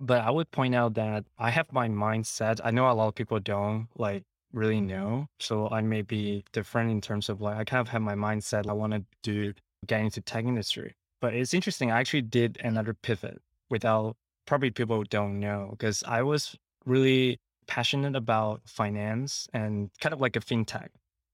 But 0.00 0.22
I 0.24 0.30
would 0.30 0.50
point 0.50 0.74
out 0.74 0.94
that 0.94 1.24
I 1.38 1.50
have 1.50 1.72
my 1.72 1.88
mindset. 1.88 2.60
I 2.64 2.70
know 2.72 2.90
a 2.90 2.94
lot 2.94 3.08
of 3.08 3.14
people 3.14 3.40
don't 3.40 3.88
like 3.96 4.24
really 4.52 4.80
know. 4.80 5.26
So 5.38 5.68
I 5.70 5.80
may 5.80 6.02
be 6.02 6.44
different 6.52 6.90
in 6.90 7.00
terms 7.00 7.28
of 7.28 7.40
like, 7.40 7.56
I 7.56 7.64
kind 7.64 7.80
of 7.80 7.88
have 7.88 8.02
my 8.02 8.14
mindset. 8.14 8.68
I 8.68 8.72
want 8.72 8.92
to 8.92 9.04
do 9.22 9.52
get 9.86 10.00
into 10.00 10.20
tech 10.20 10.44
industry. 10.44 10.94
But 11.20 11.34
it's 11.34 11.54
interesting. 11.54 11.90
I 11.90 12.00
actually 12.00 12.22
did 12.22 12.58
another 12.62 12.94
pivot 12.94 13.40
without 13.68 14.16
probably 14.46 14.70
people 14.70 15.02
don't 15.04 15.38
know 15.38 15.68
because 15.72 16.02
I 16.06 16.22
was 16.22 16.56
really 16.86 17.38
passionate 17.66 18.16
about 18.16 18.62
finance 18.66 19.48
and 19.52 19.90
kind 20.00 20.12
of 20.12 20.20
like 20.20 20.36
a 20.36 20.40
fintech. 20.40 20.88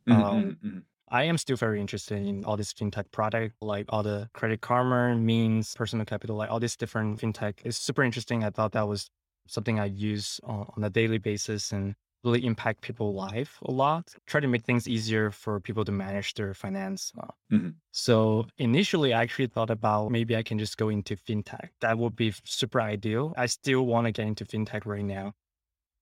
Mm-hmm, 0.09 0.23
um, 0.23 0.45
mm-hmm. 0.65 0.79
I 1.09 1.25
am 1.25 1.39
still 1.39 1.57
very 1.57 1.81
interested 1.81 2.19
in 2.19 2.45
all 2.45 2.57
this 2.57 2.73
fintech 2.73 3.11
product, 3.13 3.55
like 3.63 3.87
all 3.89 4.03
the 4.03 4.29
credit 4.35 4.61
karma, 4.61 5.15
means, 5.15 5.75
personal 5.75 6.05
capital, 6.05 6.37
like 6.37 6.51
all 6.51 6.61
these 6.61 6.77
different 6.77 7.21
fintech. 7.21 7.55
It's 7.65 7.79
super 7.79 8.03
interesting. 8.03 8.45
I 8.45 8.51
thought 8.51 8.73
that 8.73 8.89
was 8.89 9.09
something 9.47 9.79
I 9.79 9.87
use 9.87 10.41
on, 10.43 10.67
on 10.77 10.85
a 10.85 10.91
daily 10.91 11.19
basis 11.19 11.73
and 11.73 11.95
really 12.27 12.45
impact 12.45 12.83
people's 12.83 13.15
life 13.15 13.59
a 13.63 13.71
lot. 13.71 14.13
Try 14.27 14.41
to 14.41 14.49
make 14.49 14.65
things 14.65 14.89
easier 14.89 15.31
for 15.31 15.61
people 15.61 15.85
to 15.85 15.93
manage 15.93 16.35
their 16.35 16.53
finance. 16.53 17.13
Uh, 17.19 17.27
mm-hmm. 17.53 17.69
So 17.93 18.47
initially, 18.59 19.15
I 19.15 19.23
actually 19.23 19.47
thought 19.47 19.71
about 19.71 20.11
maybe 20.11 20.37
I 20.37 20.43
can 20.43 20.59
just 20.59 20.77
go 20.77 20.89
into 20.89 21.17
fintech. 21.17 21.69
That 21.81 21.97
would 21.97 22.17
be 22.17 22.35
super 22.45 22.81
ideal. 22.81 23.33
I 23.37 23.47
still 23.47 23.87
want 23.87 24.07
to 24.07 24.13
get 24.13 24.27
into 24.27 24.45
fintech 24.45 24.85
right 24.85 25.05
now. 25.05 25.33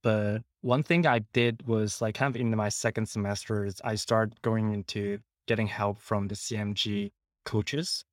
But 0.02 0.42
one 0.62 0.82
thing 0.82 1.06
I 1.06 1.20
did 1.32 1.66
was 1.66 2.02
like 2.02 2.14
kind 2.16 2.34
of 2.34 2.40
in 2.40 2.54
my 2.56 2.68
second 2.68 3.06
semester 3.06 3.64
is 3.64 3.80
I 3.84 3.94
started 3.94 4.40
going 4.42 4.72
into 4.72 5.18
getting 5.46 5.66
help 5.66 5.98
from 5.98 6.28
the 6.28 6.34
CMG 6.34 7.12
coaches. 7.44 8.04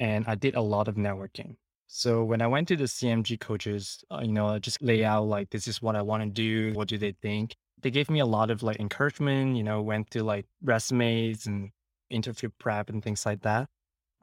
And 0.00 0.24
I 0.26 0.34
did 0.34 0.54
a 0.54 0.60
lot 0.60 0.88
of 0.88 0.96
networking. 0.96 1.56
So 1.86 2.24
when 2.24 2.40
I 2.40 2.46
went 2.46 2.68
to 2.68 2.76
the 2.76 2.84
CMG 2.84 3.38
coaches, 3.38 4.02
uh, 4.10 4.20
you 4.22 4.32
know, 4.32 4.48
I 4.48 4.58
just 4.58 4.82
lay 4.82 5.04
out 5.04 5.24
like 5.24 5.50
this 5.50 5.68
is 5.68 5.82
what 5.82 5.96
I 5.96 6.02
want 6.02 6.22
to 6.22 6.28
do. 6.28 6.72
What 6.74 6.88
do 6.88 6.96
they 6.98 7.12
think? 7.12 7.54
They 7.82 7.90
gave 7.90 8.08
me 8.10 8.20
a 8.20 8.26
lot 8.26 8.50
of 8.50 8.62
like 8.62 8.80
encouragement. 8.80 9.56
You 9.56 9.62
know, 9.62 9.82
went 9.82 10.10
to 10.12 10.22
like 10.24 10.46
resumes 10.62 11.46
and 11.46 11.70
interview 12.10 12.50
prep 12.58 12.88
and 12.88 13.02
things 13.02 13.26
like 13.26 13.42
that. 13.42 13.68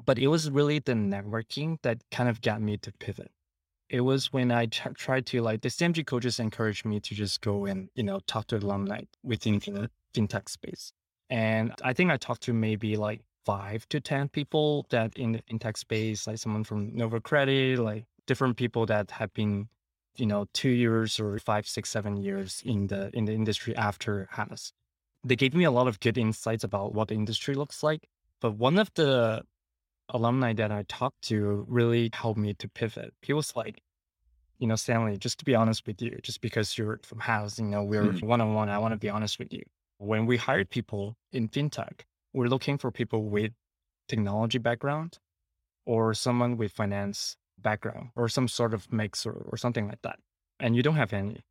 But 0.05 0.17
it 0.17 0.27
was 0.27 0.49
really 0.49 0.79
the 0.79 0.93
networking 0.93 1.77
that 1.83 2.01
kind 2.11 2.29
of 2.29 2.41
got 2.41 2.61
me 2.61 2.77
to 2.77 2.91
pivot. 2.93 3.31
It 3.89 4.01
was 4.01 4.31
when 4.31 4.51
I 4.51 4.67
t- 4.67 4.89
tried 4.95 5.25
to 5.27 5.41
like 5.41 5.61
the 5.61 5.69
CMG 5.69 6.05
coaches 6.05 6.39
encouraged 6.39 6.85
me 6.85 6.99
to 7.01 7.15
just 7.15 7.41
go 7.41 7.65
and 7.65 7.89
you 7.95 8.03
know 8.03 8.19
talk 8.27 8.47
to 8.47 8.57
alumni 8.57 9.01
within 9.23 9.59
the 9.59 9.89
fintech 10.13 10.49
space. 10.49 10.93
And 11.29 11.73
I 11.83 11.93
think 11.93 12.11
I 12.11 12.17
talked 12.17 12.43
to 12.43 12.53
maybe 12.53 12.97
like 12.97 13.21
five 13.45 13.87
to 13.89 13.99
10 13.99 14.29
people 14.29 14.85
that 14.89 15.17
in 15.17 15.33
the 15.33 15.41
fintech 15.41 15.77
space, 15.77 16.27
like 16.27 16.37
someone 16.37 16.63
from 16.63 16.95
Nova 16.95 17.19
Credit, 17.19 17.79
like 17.79 18.05
different 18.27 18.57
people 18.57 18.85
that 18.87 19.11
have 19.11 19.33
been, 19.33 19.69
you 20.15 20.25
know, 20.25 20.45
two 20.53 20.69
years 20.69 21.19
or 21.19 21.37
five, 21.39 21.67
six, 21.67 21.89
seven 21.89 22.17
years 22.17 22.61
in 22.65 22.87
the 22.87 23.09
in 23.13 23.25
the 23.25 23.33
industry 23.33 23.75
after 23.75 24.27
Haas. 24.31 24.73
They 25.23 25.35
gave 25.35 25.53
me 25.53 25.65
a 25.65 25.71
lot 25.71 25.87
of 25.87 25.99
good 25.99 26.17
insights 26.17 26.63
about 26.63 26.93
what 26.93 27.09
the 27.09 27.15
industry 27.15 27.55
looks 27.55 27.83
like. 27.83 28.07
But 28.41 28.55
one 28.55 28.77
of 28.77 28.89
the 28.95 29.43
alumni 30.09 30.53
that 30.53 30.71
I 30.71 30.83
talked 30.87 31.21
to 31.23 31.65
really 31.67 32.09
helped 32.13 32.39
me 32.39 32.53
to 32.55 32.67
pivot. 32.69 33.13
He 33.21 33.33
was 33.33 33.55
like, 33.55 33.81
you 34.57 34.67
know, 34.67 34.75
Stanley, 34.75 35.17
just 35.17 35.39
to 35.39 35.45
be 35.45 35.55
honest 35.55 35.87
with 35.87 36.01
you, 36.01 36.19
just 36.21 36.41
because 36.41 36.77
you're 36.77 36.99
from 37.03 37.19
Haas, 37.19 37.59
you 37.59 37.65
know, 37.65 37.83
we're 37.83 38.11
one 38.19 38.41
on 38.41 38.53
one, 38.53 38.69
I 38.69 38.77
want 38.77 38.93
to 38.93 38.97
be 38.97 39.09
honest 39.09 39.39
with 39.39 39.53
you. 39.53 39.63
When 39.97 40.25
we 40.25 40.37
hired 40.37 40.69
people 40.69 41.15
in 41.31 41.47
fintech, 41.49 42.01
we're 42.33 42.47
looking 42.47 42.77
for 42.77 42.91
people 42.91 43.25
with 43.25 43.51
technology 44.07 44.57
background 44.57 45.19
or 45.85 46.13
someone 46.13 46.57
with 46.57 46.71
finance 46.71 47.37
background 47.57 48.09
or 48.15 48.29
some 48.29 48.47
sort 48.47 48.73
of 48.73 48.91
mix 48.91 49.25
or, 49.25 49.45
or 49.51 49.57
something 49.57 49.87
like 49.87 50.01
that. 50.01 50.19
And 50.59 50.75
you 50.75 50.83
don't 50.83 50.95
have 50.95 51.13
any. 51.13 51.43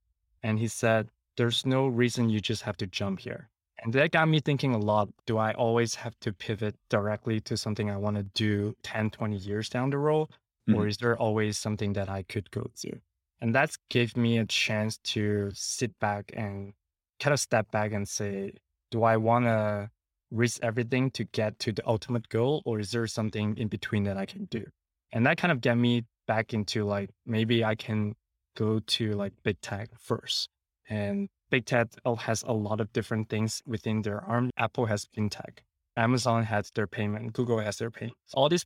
And 0.43 0.59
he 0.59 0.69
said, 0.69 1.09
there's 1.37 1.65
no 1.65 1.87
reason 1.87 2.29
you 2.29 2.41
just 2.41 2.63
have 2.63 2.77
to 2.79 2.87
jump 2.87 3.21
here. 3.21 3.49
And 3.83 3.93
that 3.93 4.11
got 4.11 4.29
me 4.29 4.41
thinking 4.41 4.75
a 4.75 4.79
lot. 4.79 5.09
Do 5.27 5.39
I 5.39 5.53
always 5.53 5.95
have 5.97 6.19
to 6.21 6.33
pivot 6.33 6.75
directly 6.91 7.41
to 7.43 7.57
something 7.57 7.91
I 7.91 7.97
want 7.97 8.17
to 8.17 8.25
do 8.35 8.75
10, 8.83 9.11
20 9.11 9.37
years 9.37 9.69
down 9.69 9.91
the 9.91 9.99
road? 9.99 10.29
Mm-hmm. 10.69 10.75
Or 10.75 10.87
is 10.89 10.99
there 10.99 11.17
always 11.17 11.57
something 11.59 11.93
that 11.93 12.09
I 12.09 12.25
could 12.25 12.51
go 12.51 12.67
to? 12.81 12.99
And 13.41 13.55
that 13.55 13.77
gave 13.89 14.17
me 14.17 14.39
a 14.39 14.45
chance 14.45 14.99
to 14.99 15.51
sit 15.55 15.97
back 16.01 16.33
and 16.37 16.73
kind 17.21 17.33
of 17.33 17.41
step 17.41 17.71
back 17.71 17.93
and 17.93 18.09
say, 18.09 18.55
do 18.91 19.05
I 19.05 19.17
want 19.17 19.45
to 19.45 19.91
risk 20.31 20.61
everything 20.63 21.11
to 21.13 21.25
get 21.25 21.59
to 21.61 21.73
the 21.73 21.87
ultimate 21.87 22.29
goal 22.29 22.63
or 22.65 22.79
is 22.79 22.91
there 22.91 23.07
something 23.07 23.57
in 23.57 23.69
between 23.69 24.05
that 24.05 24.17
i 24.17 24.27
can 24.27 24.45
do? 24.47 24.65
And 25.13 25.25
that 25.27 25.39
kind 25.39 25.53
of 25.53 25.61
get 25.61 25.77
me 25.77 26.05
back 26.27 26.53
into 26.53 26.85
like 26.85 27.11
maybe 27.25 27.65
i 27.65 27.75
can 27.75 28.15
go 28.57 28.81
to 28.81 29.13
like 29.13 29.33
big 29.43 29.61
tech 29.61 29.91
first. 29.99 30.49
And 30.91 31.29
big 31.51 31.65
tech 31.67 31.89
oh, 32.05 32.17
has 32.17 32.43
a 32.43 32.53
lot 32.53 32.81
of 32.81 32.93
different 32.93 33.29
things 33.29 33.63
within 33.67 34.03
their 34.03 34.23
arm. 34.25 34.51
Apple 34.57 34.87
has 34.87 35.07
fintech. 35.07 35.59
Amazon 35.97 36.45
has 36.45 36.71
their 36.75 36.87
payment. 36.87 37.33
Google 37.33 37.61
has 37.61 37.79
their 37.79 37.91
payment 37.91 38.17
all 38.35 38.49
these 38.49 38.65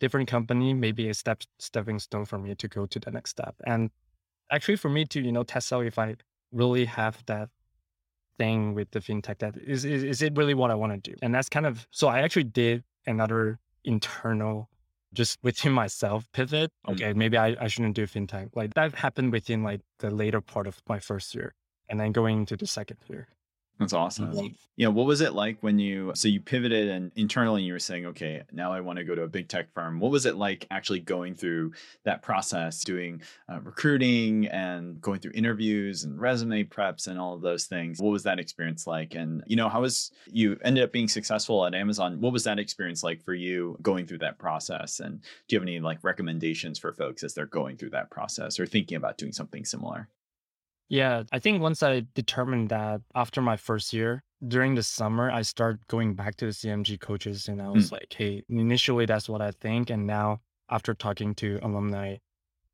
different 0.00 0.28
company 0.28 0.74
maybe 0.74 1.08
a 1.08 1.14
step 1.14 1.42
stepping 1.58 1.98
stone 1.98 2.24
for 2.24 2.38
me 2.38 2.54
to 2.54 2.68
go 2.68 2.86
to 2.86 2.98
the 2.98 3.10
next 3.10 3.30
step. 3.30 3.54
And 3.66 3.90
actually 4.50 4.76
for 4.76 4.88
me 4.88 5.04
to, 5.06 5.20
you 5.20 5.32
know, 5.32 5.44
test 5.44 5.72
out 5.72 5.86
if 5.86 5.98
I 5.98 6.16
really 6.52 6.84
have 6.84 7.22
that 7.26 7.48
thing 8.38 8.74
with 8.74 8.90
the 8.90 9.00
fintech 9.00 9.38
that 9.38 9.56
is, 9.56 9.84
is, 9.84 10.02
is 10.02 10.22
it 10.22 10.36
really 10.36 10.54
what 10.54 10.70
I 10.70 10.74
want 10.74 10.92
to 10.92 11.10
do? 11.10 11.16
And 11.22 11.34
that's 11.34 11.48
kind 11.48 11.66
of, 11.66 11.86
so 11.90 12.08
I 12.08 12.20
actually 12.20 12.44
did 12.44 12.84
another 13.06 13.58
internal, 13.84 14.68
just 15.12 15.38
within 15.42 15.72
myself 15.82 16.26
pivot. 16.32 16.70
Mm. 16.86 16.92
Okay, 16.92 17.12
maybe 17.12 17.36
I, 17.36 17.56
I 17.60 17.68
shouldn't 17.68 17.94
do 17.94 18.06
fintech. 18.06 18.50
Like 18.54 18.74
that 18.74 18.94
happened 18.94 19.32
within 19.32 19.62
like 19.62 19.80
the 19.98 20.10
later 20.10 20.40
part 20.40 20.66
of 20.66 20.82
my 20.88 20.98
first 20.98 21.34
year 21.34 21.54
and 21.88 22.00
then 22.00 22.12
going 22.12 22.38
into 22.38 22.56
the 22.56 22.66
second 22.66 22.98
year. 23.08 23.28
That's 23.78 23.92
awesome. 23.92 24.54
Yeah. 24.76 24.88
What 24.88 25.06
was 25.06 25.20
it 25.20 25.34
like 25.34 25.58
when 25.60 25.80
you, 25.80 26.12
so 26.14 26.28
you 26.28 26.40
pivoted 26.40 26.88
and 26.88 27.10
internally 27.16 27.62
you 27.62 27.72
were 27.72 27.80
saying, 27.80 28.06
okay, 28.06 28.42
now 28.52 28.72
I 28.72 28.80
want 28.80 28.98
to 28.98 29.04
go 29.04 29.16
to 29.16 29.22
a 29.22 29.28
big 29.28 29.48
tech 29.48 29.72
firm. 29.74 29.98
What 29.98 30.12
was 30.12 30.26
it 30.26 30.36
like 30.36 30.66
actually 30.70 31.00
going 31.00 31.34
through 31.34 31.72
that 32.04 32.22
process, 32.22 32.84
doing 32.84 33.20
uh, 33.52 33.60
recruiting 33.60 34.46
and 34.46 35.00
going 35.00 35.18
through 35.18 35.32
interviews 35.34 36.04
and 36.04 36.20
resume 36.20 36.64
preps 36.64 37.08
and 37.08 37.18
all 37.18 37.34
of 37.34 37.42
those 37.42 37.66
things? 37.66 38.00
What 38.00 38.10
was 38.10 38.22
that 38.22 38.38
experience 38.38 38.86
like? 38.86 39.16
And, 39.16 39.42
you 39.46 39.56
know, 39.56 39.68
how 39.68 39.80
was 39.80 40.12
you 40.26 40.56
ended 40.62 40.84
up 40.84 40.92
being 40.92 41.08
successful 41.08 41.66
at 41.66 41.74
Amazon? 41.74 42.20
What 42.20 42.32
was 42.32 42.44
that 42.44 42.60
experience 42.60 43.02
like 43.02 43.24
for 43.24 43.34
you 43.34 43.76
going 43.82 44.06
through 44.06 44.18
that 44.18 44.38
process? 44.38 45.00
And 45.00 45.20
do 45.20 45.54
you 45.54 45.58
have 45.58 45.66
any 45.66 45.80
like 45.80 45.98
recommendations 46.02 46.78
for 46.78 46.92
folks 46.92 47.24
as 47.24 47.34
they're 47.34 47.46
going 47.46 47.76
through 47.76 47.90
that 47.90 48.10
process 48.10 48.60
or 48.60 48.66
thinking 48.66 48.96
about 48.96 49.18
doing 49.18 49.32
something 49.32 49.64
similar? 49.64 50.08
Yeah, 50.88 51.22
I 51.32 51.38
think 51.38 51.62
once 51.62 51.82
I 51.82 52.04
determined 52.14 52.68
that 52.68 53.00
after 53.14 53.40
my 53.40 53.56
first 53.56 53.92
year, 53.92 54.22
during 54.46 54.74
the 54.74 54.82
summer, 54.82 55.30
I 55.30 55.42
started 55.42 55.86
going 55.88 56.14
back 56.14 56.36
to 56.36 56.46
the 56.46 56.52
CMG 56.52 57.00
coaches 57.00 57.48
and 57.48 57.62
I 57.62 57.68
was 57.68 57.88
mm. 57.88 57.92
like, 57.92 58.14
hey, 58.16 58.42
initially 58.48 59.06
that's 59.06 59.28
what 59.28 59.40
I 59.40 59.50
think. 59.52 59.90
And 59.90 60.06
now 60.06 60.40
after 60.68 60.94
talking 60.94 61.34
to 61.36 61.58
alumni, 61.62 62.16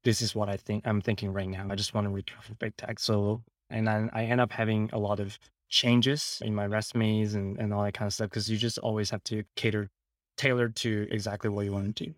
this 0.03 0.23
is 0.23 0.35
what 0.35 0.49
I 0.49 0.57
think 0.57 0.87
I'm 0.87 1.01
thinking 1.01 1.33
right 1.33 1.49
now. 1.49 1.67
I 1.71 1.75
just 1.75 1.95
want 1.95 2.07
to 2.07 2.35
for 2.41 2.55
big 2.55 2.77
tech. 2.77 2.99
So, 2.99 3.43
and 3.69 3.87
then 3.87 4.11
I 4.13 4.25
end 4.25 4.41
up 4.41 4.53
having 4.53 4.91
a 4.93 4.99
lot 4.99 5.21
of 5.21 5.39
changes 5.69 6.43
in 6.45 6.55
my 6.55 6.67
resumes 6.67 7.35
and, 7.35 7.57
and 7.59 7.73
all 7.73 7.85
that 7.85 7.95
kind 7.95 8.07
of 8.07 8.15
stuff 8.15 8.31
because 8.31 8.51
you 8.51 8.57
just 8.57 8.79
always 8.79 9.11
have 9.11 9.23
to 9.25 9.45
cater, 9.55 9.89
tailor 10.37 10.69
to 10.69 11.07
exactly 11.11 11.51
what 11.51 11.65
you 11.65 11.73
want 11.73 11.95
to 11.97 12.05
do. 12.07 12.15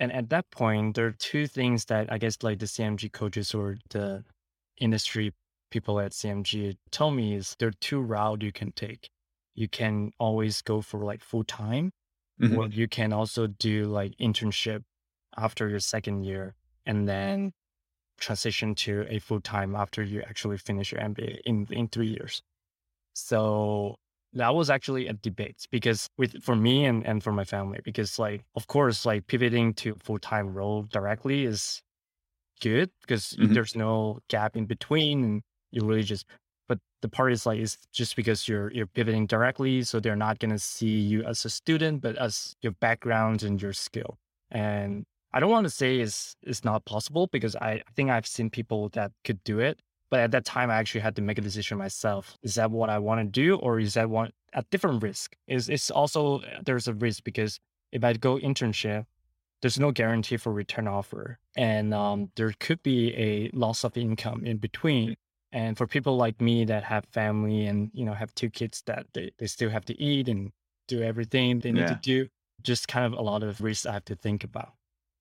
And 0.00 0.12
at 0.12 0.30
that 0.30 0.50
point, 0.50 0.94
there 0.94 1.06
are 1.06 1.12
two 1.12 1.46
things 1.46 1.84
that 1.86 2.10
I 2.10 2.18
guess 2.18 2.38
like 2.42 2.60
the 2.60 2.66
CMG 2.66 3.12
coaches 3.12 3.52
or 3.52 3.76
the 3.90 4.24
industry 4.80 5.32
people 5.70 6.00
at 6.00 6.12
CMG 6.12 6.76
tell 6.90 7.10
me 7.10 7.34
is 7.34 7.56
there 7.58 7.68
are 7.68 7.80
two 7.80 8.00
routes 8.00 8.42
you 8.44 8.52
can 8.52 8.72
take. 8.72 9.10
You 9.54 9.68
can 9.68 10.12
always 10.18 10.62
go 10.62 10.80
for 10.82 11.04
like 11.04 11.22
full 11.22 11.44
time, 11.44 11.92
Mhm. 12.40 12.56
or 12.56 12.68
you 12.68 12.88
can 12.88 13.12
also 13.12 13.46
do 13.48 13.86
like 13.86 14.16
internship 14.18 14.84
after 15.36 15.68
your 15.68 15.80
second 15.80 16.24
year 16.24 16.54
and 16.86 17.08
then 17.08 17.52
transition 18.18 18.74
to 18.74 19.06
a 19.08 19.18
full 19.20 19.40
time 19.40 19.74
after 19.76 20.02
you 20.02 20.22
actually 20.22 20.58
finish 20.58 20.92
your 20.92 21.00
MBA 21.00 21.40
in 21.44 21.66
in 21.70 21.88
three 21.88 22.08
years. 22.08 22.42
So 23.14 23.96
that 24.34 24.54
was 24.54 24.70
actually 24.70 25.06
a 25.08 25.12
debate 25.14 25.66
because 25.70 26.08
with 26.18 26.42
for 26.42 26.54
me 26.56 26.84
and, 26.84 27.04
and 27.06 27.22
for 27.22 27.32
my 27.32 27.44
family, 27.44 27.80
because 27.84 28.18
like 28.18 28.44
of 28.54 28.66
course 28.66 29.06
like 29.06 29.26
pivoting 29.26 29.74
to 29.74 29.94
full 30.02 30.18
time 30.18 30.54
role 30.54 30.82
directly 30.84 31.44
is 31.44 31.82
good 32.58 32.90
because 33.02 33.34
Mhm. 33.38 33.54
there's 33.54 33.74
no 33.76 34.20
gap 34.28 34.56
in 34.56 34.66
between 34.66 35.24
and 35.24 35.42
you 35.70 35.82
really 35.84 36.02
just 36.02 36.26
but 36.68 36.78
the 37.02 37.08
part 37.08 37.32
is 37.32 37.46
like 37.46 37.58
it's 37.60 37.78
just 37.92 38.16
because 38.16 38.48
you're 38.48 38.70
you're 38.72 38.86
pivoting 38.86 39.26
directly 39.26 39.82
so 39.82 40.00
they're 40.00 40.16
not 40.16 40.38
going 40.38 40.50
to 40.50 40.58
see 40.58 40.98
you 40.98 41.22
as 41.24 41.44
a 41.44 41.50
student 41.50 42.00
but 42.02 42.16
as 42.16 42.56
your 42.62 42.72
background 42.72 43.42
and 43.42 43.60
your 43.62 43.72
skill. 43.72 44.18
And 44.50 45.04
i 45.32 45.40
don't 45.40 45.50
want 45.50 45.64
to 45.66 45.70
say 45.70 45.98
it's 46.00 46.36
it's 46.42 46.64
not 46.64 46.84
possible 46.86 47.28
because 47.32 47.54
i, 47.56 47.72
I 47.88 47.90
think 47.94 48.10
i've 48.10 48.26
seen 48.26 48.48
people 48.50 48.88
that 48.90 49.12
could 49.24 49.42
do 49.44 49.58
it 49.60 49.78
but 50.10 50.20
at 50.20 50.30
that 50.30 50.46
time 50.46 50.70
i 50.70 50.76
actually 50.76 51.02
had 51.02 51.16
to 51.16 51.22
make 51.22 51.36
a 51.38 51.42
decision 51.42 51.76
myself. 51.78 52.36
Is 52.42 52.54
that 52.54 52.70
what 52.70 52.88
i 52.90 52.98
want 52.98 53.20
to 53.20 53.26
do 53.42 53.56
or 53.56 53.78
is 53.78 53.94
that 53.94 54.08
one 54.10 54.32
a 54.54 54.64
different 54.70 55.02
risk? 55.02 55.36
Is 55.46 55.68
it's 55.68 55.90
also 55.90 56.40
there's 56.64 56.88
a 56.88 56.94
risk 56.94 57.24
because 57.24 57.60
if 57.92 58.02
i 58.04 58.12
go 58.14 58.38
internship 58.38 59.04
there's 59.62 59.78
no 59.78 59.90
guarantee 59.92 60.36
for 60.36 60.52
return 60.52 60.86
offer 60.88 61.38
and 61.56 61.92
um, 61.94 62.30
there 62.36 62.52
could 62.60 62.82
be 62.82 63.14
a 63.16 63.50
loss 63.52 63.84
of 63.84 63.96
income 63.96 64.44
in 64.44 64.58
between 64.58 65.16
and 65.52 65.76
for 65.78 65.86
people 65.86 66.16
like 66.16 66.40
me 66.40 66.64
that 66.64 66.84
have 66.84 67.04
family 67.12 67.66
and 67.66 67.90
you 67.94 68.04
know 68.04 68.14
have 68.14 68.34
two 68.34 68.50
kids 68.50 68.82
that 68.86 69.06
they, 69.14 69.30
they 69.38 69.46
still 69.46 69.70
have 69.70 69.84
to 69.84 70.00
eat 70.00 70.28
and 70.28 70.50
do 70.86 71.02
everything 71.02 71.60
they 71.60 71.72
need 71.72 71.80
Yeah. 71.80 71.88
to 71.88 71.94
do 71.94 72.28
just 72.62 72.88
kind 72.88 73.06
of 73.12 73.18
a 73.18 73.22
lot 73.22 73.42
of 73.42 73.60
risks 73.60 73.86
i 73.86 73.92
have 73.92 74.04
to 74.06 74.16
think 74.16 74.44
about 74.44 74.72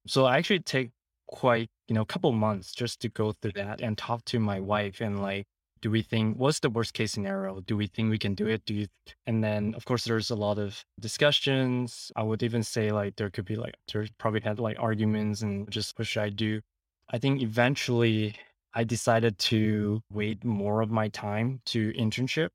so 0.08 0.26
i 0.26 0.38
actually 0.38 0.60
take 0.60 0.92
quite 1.28 1.70
you 1.88 1.96
know 1.96 2.02
a 2.02 2.06
couple 2.06 2.32
months 2.32 2.74
just 2.74 3.00
to 3.02 3.10
go 3.10 3.32
through 3.34 3.52
that 3.54 3.82
and 3.82 3.98
talk 3.98 4.24
to 4.26 4.40
my 4.40 4.60
wife 4.60 5.02
and 5.02 5.22
like 5.22 5.46
do 5.82 5.92
we 5.92 6.02
think 6.02 6.38
what's 6.38 6.60
the 6.60 6.70
worst 6.70 6.94
case 6.94 7.12
scenario? 7.12 7.60
Do 7.62 7.78
we 7.78 7.88
think 7.88 8.10
we 8.10 8.18
can 8.18 8.36
do 8.36 8.48
it? 8.48 8.66
Do 8.66 8.74
you 8.74 8.88
and 9.26 9.44
then 9.44 9.74
of 9.76 9.86
course 9.86 10.04
there's 10.06 10.30
a 10.30 10.36
lot 10.36 10.58
of 10.60 10.84
discussions. 11.00 12.12
I 12.16 12.24
would 12.24 12.44
even 12.44 12.64
say 12.64 12.92
like 12.92 13.16
there 13.16 13.30
could 13.30 13.46
be 13.46 13.56
like 13.56 13.76
there's 13.92 14.12
probably 14.18 14.42
had 14.42 14.60
like 14.60 14.78
arguments 14.80 15.42
and 15.42 15.70
just 15.72 15.98
what 15.98 16.08
should 16.08 16.24
i 16.24 16.30
do? 16.30 16.62
I 17.10 17.18
think 17.20 17.42
eventually 17.42 18.36
i 18.74 18.84
decided 18.84 19.38
to 19.40 20.02
wait 20.12 20.44
more 20.44 20.82
of 20.82 20.92
my 20.92 21.08
time 21.10 21.62
to 21.66 21.94
internship 21.94 22.50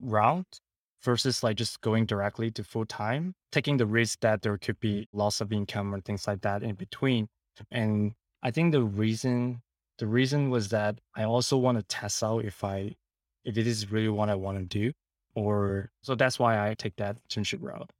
route 0.00 0.60
versus 1.02 1.42
like 1.42 1.56
just 1.56 1.80
going 1.80 2.06
directly 2.06 2.50
to 2.50 2.64
full 2.64 2.86
time 2.86 3.34
taking 3.52 3.76
the 3.76 3.86
risk 3.86 4.20
that 4.20 4.42
there 4.42 4.58
could 4.58 4.78
be 4.80 5.08
loss 5.12 5.40
of 5.40 5.52
income 5.52 5.94
or 5.94 6.00
things 6.00 6.26
like 6.26 6.40
that 6.42 6.62
in 6.62 6.74
between. 6.74 7.28
And 7.70 8.12
i 8.42 8.50
think 8.50 8.72
the 8.72 8.82
reason 8.82 9.62
the 9.98 10.06
reason 10.06 10.50
was 10.50 10.68
that 10.70 11.00
I 11.14 11.24
also 11.24 11.56
want 11.56 11.78
to 11.78 11.82
test 11.84 12.22
out 12.22 12.44
if 12.44 12.62
I 12.64 12.96
if 13.44 13.56
it 13.56 13.66
is 13.66 13.90
really 13.92 14.08
what 14.08 14.28
I 14.28 14.34
want 14.34 14.58
to 14.58 14.64
do. 14.64 14.92
Or 15.34 15.90
so 16.02 16.14
that's 16.14 16.38
why 16.38 16.68
I 16.70 16.74
take 16.74 16.96
that 16.96 17.18
internship 17.28 17.62
route. 17.62 17.90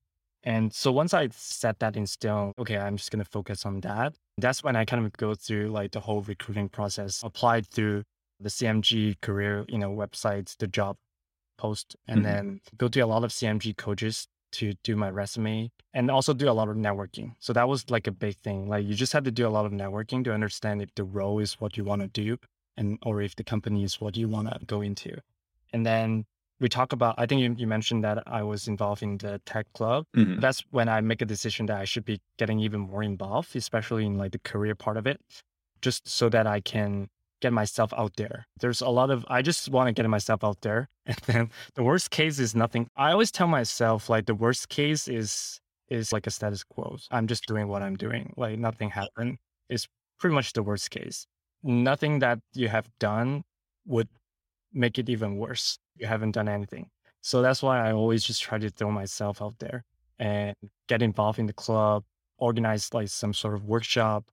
And 0.43 0.73
so 0.73 0.93
once 0.93 1.13
I 1.15 1.29
set 1.29 1.79
that 1.81 1.97
in 1.97 2.07
stone, 2.07 2.53
okay, 2.59 2.79
I'm 2.79 2.97
just 2.97 3.11
gonna 3.11 3.25
focus 3.25 3.67
on 3.67 3.81
that. 3.81 4.15
That's 4.39 4.63
when 4.63 4.77
I 4.77 4.85
kind 4.85 5.05
of 5.05 5.13
go 5.15 5.35
through 5.35 5.69
like 5.71 5.93
the 5.93 6.01
whole 6.01 6.23
recruiting 6.23 6.69
process, 6.69 7.23
applied 7.23 7.67
through 7.69 8.05
the 8.41 8.49
CMG 8.51 9.17
career, 9.23 9.65
you 9.69 9.79
know, 9.79 9.91
websites, 9.91 10.57
the 10.57 10.67
job 10.67 10.97
post, 11.59 11.97
and 12.07 12.21
Mhm. 12.21 12.25
then 12.25 12.61
go 12.77 12.89
to 12.89 13.01
a 13.01 13.07
lot 13.07 13.25
of 13.25 13.33
CMG 13.33 13.75
coaches 13.75 14.29
to 14.59 14.75
do 14.83 14.97
my 14.97 15.11
resume 15.11 15.71
and 15.95 16.11
also 16.11 16.33
do 16.35 16.49
a 16.49 16.53
lot 16.53 16.69
of 16.69 16.77
networking. 16.77 17.35
So 17.39 17.53
that 17.53 17.69
was 17.69 17.89
like 17.91 18.07
a 18.07 18.13
big 18.13 18.37
thing. 18.37 18.69
Like 18.69 18.85
you 18.87 18.95
just 18.95 19.13
had 19.13 19.25
to 19.25 19.31
do 19.31 19.47
a 19.47 19.53
lot 19.57 19.67
of 19.67 19.73
networking 19.73 20.25
to 20.25 20.33
understand 20.33 20.83
if 20.83 20.95
the 20.95 21.05
role 21.05 21.39
is 21.39 21.55
what 21.61 21.77
you 21.77 21.85
want 21.85 22.03
to 22.03 22.09
do 22.09 22.37
and 22.77 22.99
or 23.05 23.23
if 23.23 23.37
the 23.37 23.45
company 23.45 23.85
is 23.85 24.01
what 24.01 24.17
you 24.17 24.29
want 24.29 24.49
to 24.49 24.65
go 24.67 24.81
into. 24.83 25.19
And 25.73 25.85
then 25.85 26.25
we 26.61 26.69
talk 26.69 26.93
about 26.93 27.15
I 27.19 27.27
think 27.27 27.41
you, 27.43 27.55
you 27.59 27.67
mentioned 27.67 28.03
that 28.05 28.23
I 28.27 28.43
was 28.43 28.67
involved 28.69 29.03
in 29.03 29.19
the 29.19 29.41
tech 29.45 29.67
club. 29.75 30.05
Mhm. 30.17 30.41
That's 30.41 30.61
when 30.71 30.89
I 30.89 31.01
make 31.01 31.23
a 31.23 31.27
decision 31.27 31.67
that 31.67 31.79
I 31.79 31.85
should 31.85 32.05
be 32.05 32.21
getting 32.39 32.61
even 32.61 32.81
more 32.81 33.03
involved, 33.03 33.55
especially 33.57 34.07
in 34.07 34.17
like 34.17 34.33
the 34.33 34.39
career 34.39 34.75
part 34.75 34.97
of 34.97 35.07
it, 35.07 35.21
just 35.83 36.09
so 36.09 36.29
that 36.31 36.47
I 36.47 36.61
can 36.61 37.09
get 37.41 37.53
myself 37.53 37.93
out 37.97 38.17
there. 38.17 38.47
There's 38.61 38.81
a 38.81 38.89
lot 38.89 39.11
of 39.11 39.25
I 39.29 39.43
just 39.43 39.69
want 39.69 39.89
to 39.89 39.93
get 39.93 40.09
myself 40.09 40.45
out 40.45 40.61
there. 40.63 40.89
And 41.07 41.19
then 41.27 41.51
the 41.75 41.85
worst 41.85 42.11
case 42.11 42.39
is 42.41 42.55
nothing. 42.55 42.89
I 42.97 43.13
always 43.13 43.31
tell 43.31 43.47
myself 43.47 44.09
like 44.11 44.27
the 44.27 44.35
worst 44.35 44.69
case 44.69 45.07
is 45.09 45.61
is 45.89 46.13
like 46.13 46.27
a 46.27 46.31
status 46.31 46.65
quo. 46.65 46.99
I'm 47.11 47.27
just 47.27 47.47
doing 47.47 47.69
what 47.69 47.83
I'm 47.83 47.97
doing. 47.97 48.33
Like 48.37 48.59
nothing 48.59 48.91
happened. 48.91 49.39
is 49.69 49.87
pretty 50.19 50.35
much 50.35 50.53
the 50.53 50.63
worst 50.63 50.91
case. 50.91 51.27
Nothing 51.63 52.21
that 52.21 52.41
you 52.55 52.69
have 52.69 52.89
done 52.99 53.45
would 53.87 54.09
make 54.73 54.99
it 54.99 55.09
even 55.09 55.37
worse. 55.37 55.79
You 55.97 56.07
haven't 56.07 56.33
done 56.33 56.49
anything. 56.49 56.89
So 57.23 57.43
that's 57.43 57.63
why 57.63 57.87
I 57.89 57.93
always 57.93 58.23
just 58.25 58.43
try 58.43 58.59
to 58.59 58.71
throw 58.71 58.91
myself 58.91 59.43
out 59.43 59.59
there 59.59 59.85
and 60.19 60.55
get 60.89 61.03
involved 61.03 61.39
in 61.39 61.47
the 61.47 61.53
club, 61.53 62.05
organize 62.39 62.93
like 62.95 63.09
some 63.09 63.35
sort 63.35 63.55
of 63.55 63.65
workshop. 63.65 64.25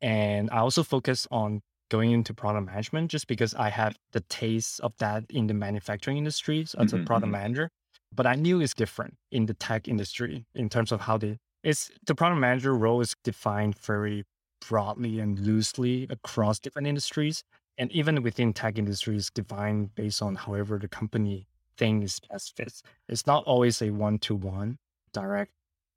And 0.00 0.50
I 0.50 0.58
also 0.58 0.82
focus 0.82 1.26
on 1.30 1.60
going 1.88 2.12
into 2.12 2.34
product 2.34 2.66
management 2.66 3.10
just 3.10 3.26
because 3.26 3.54
I 3.54 3.70
have 3.70 3.96
the 4.12 4.20
taste 4.20 4.80
of 4.80 4.96
that 4.98 5.24
in 5.30 5.46
the 5.46 5.54
manufacturing 5.54 6.18
industry 6.18 6.66
as 6.78 6.92
a 6.92 6.98
Mhm, 6.98 6.98
product 6.98 7.30
mhm. 7.30 7.32
manager. 7.32 7.70
But 8.14 8.26
I 8.26 8.34
knew 8.34 8.60
it's 8.60 8.74
different 8.74 9.16
in 9.30 9.46
the 9.46 9.54
tech 9.54 9.88
industry 9.88 10.46
in 10.54 10.68
terms 10.68 10.92
of 10.92 11.02
how 11.02 11.18
they 11.18 11.38
it's 11.62 11.90
the 12.06 12.14
product 12.14 12.40
manager 12.40 12.74
role 12.74 13.00
is 13.00 13.14
defined 13.24 13.76
very 13.78 14.24
broadly 14.66 15.18
and 15.20 15.38
loosely 15.38 16.06
across 16.10 16.58
different 16.58 16.86
industries. 16.88 17.42
And 17.76 17.90
even 17.92 18.22
within 18.22 18.52
tech 18.52 18.78
industries, 18.78 19.30
defined 19.30 19.94
based 19.94 20.22
on 20.22 20.34
however 20.36 20.78
the 20.78 20.88
company 20.88 21.46
thinks 21.76 22.20
best 22.20 22.56
fits. 22.56 22.82
It's 23.08 23.26
not 23.26 23.44
always 23.44 23.80
a 23.82 23.90
one-to-one 23.90 24.78
direct 25.12 25.52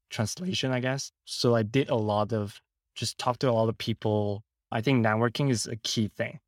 translation, 0.10 0.72
I 0.72 0.80
guess. 0.80 1.12
So 1.26 1.56
I 1.56 1.64
did 1.64 1.90
a 1.90 1.96
lot 1.96 2.34
of 2.34 2.62
just 2.96 3.18
talk 3.18 3.40
to 3.40 3.50
a 3.50 3.54
lot 3.54 3.70
of 3.70 3.78
people. 3.78 4.44
I 4.72 4.82
think 4.82 5.06
networking 5.06 5.50
is 5.50 5.68
a 5.68 5.76
key 5.76 6.08
thing. 6.08 6.40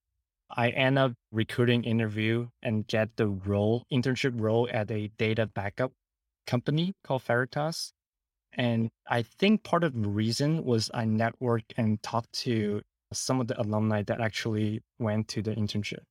I 0.49 0.69
end 0.69 0.99
up 0.99 1.13
recruiting 1.31 1.83
interview 1.83 2.47
and 2.61 2.87
get 2.87 3.15
the 3.17 3.27
role, 3.27 3.85
internship 3.91 4.39
role 4.39 4.69
at 4.71 4.91
a 4.91 5.09
data 5.17 5.47
backup 5.47 5.91
company 6.45 6.93
called 7.03 7.23
Veritas. 7.23 7.91
And 8.53 8.89
I 9.07 9.23
think 9.23 9.63
part 9.63 9.83
of 9.83 9.99
the 9.99 10.07
reason 10.07 10.63
was 10.63 10.91
I 10.93 11.05
networked 11.05 11.73
and 11.75 12.01
talked 12.03 12.31
to 12.43 12.81
some 13.11 13.41
of 13.41 13.47
the 13.47 13.59
alumni 13.59 14.03
that 14.03 14.21
actually 14.21 14.81
went 14.99 15.27
to 15.29 15.41
the 15.41 15.51
internship. 15.51 16.03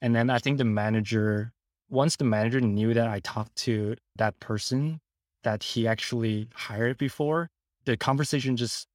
And 0.00 0.14
then 0.14 0.30
I 0.30 0.38
think 0.38 0.58
the 0.58 0.64
manager, 0.64 1.52
once 1.90 2.16
the 2.16 2.24
manager 2.24 2.60
knew 2.60 2.94
that 2.94 3.08
I 3.08 3.20
talked 3.20 3.54
to 3.56 3.96
that 4.16 4.38
person 4.40 5.00
that 5.42 5.62
he 5.62 5.86
actually 5.86 6.48
hired 6.54 6.98
before, 6.98 7.48
the 7.84 7.96
conversation 7.96 8.56
just 8.56 8.86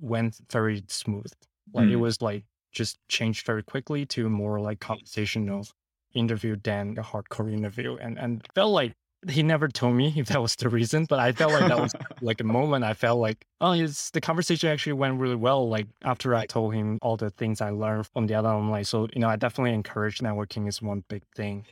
went 0.00 0.36
very 0.50 0.82
smooth. 0.88 1.32
Like 1.72 1.86
mm. 1.86 1.92
it 1.92 1.96
was 1.96 2.20
like 2.22 2.44
just 2.72 2.98
changed 3.08 3.46
very 3.46 3.62
quickly 3.62 4.06
to 4.06 4.28
more 4.28 4.60
like 4.60 4.80
conversational 4.80 5.66
interview 6.14 6.56
than 6.62 6.96
a 6.98 7.02
hardcore 7.02 7.52
interview. 7.52 7.96
And 7.96 8.18
and 8.18 8.46
felt 8.54 8.72
like 8.72 8.92
he 9.28 9.42
never 9.42 9.68
told 9.68 9.96
me 9.96 10.12
if 10.16 10.28
that 10.28 10.40
was 10.40 10.54
the 10.56 10.68
reason, 10.68 11.06
but 11.06 11.18
I 11.18 11.32
felt 11.32 11.52
like 11.52 11.68
that 11.68 11.80
was 11.80 11.94
like 12.20 12.40
a 12.40 12.44
moment 12.44 12.84
I 12.84 12.94
felt 12.94 13.18
like, 13.18 13.44
oh, 13.60 13.72
it's 13.72 14.10
the 14.10 14.20
conversation 14.20 14.70
actually 14.70 14.94
went 14.94 15.18
really 15.18 15.36
well. 15.36 15.68
Like 15.68 15.86
after 16.02 16.34
I 16.34 16.46
told 16.46 16.74
him 16.74 16.98
all 17.02 17.16
the 17.16 17.30
things 17.30 17.60
I 17.60 17.70
learned 17.70 18.06
from 18.06 18.26
the 18.26 18.34
other 18.34 18.48
online. 18.48 18.84
So, 18.84 19.08
you 19.12 19.20
know, 19.20 19.28
I 19.28 19.36
definitely 19.36 19.74
encourage 19.74 20.18
networking 20.18 20.68
is 20.68 20.80
one 20.80 21.04
big 21.08 21.22
thing. 21.34 21.66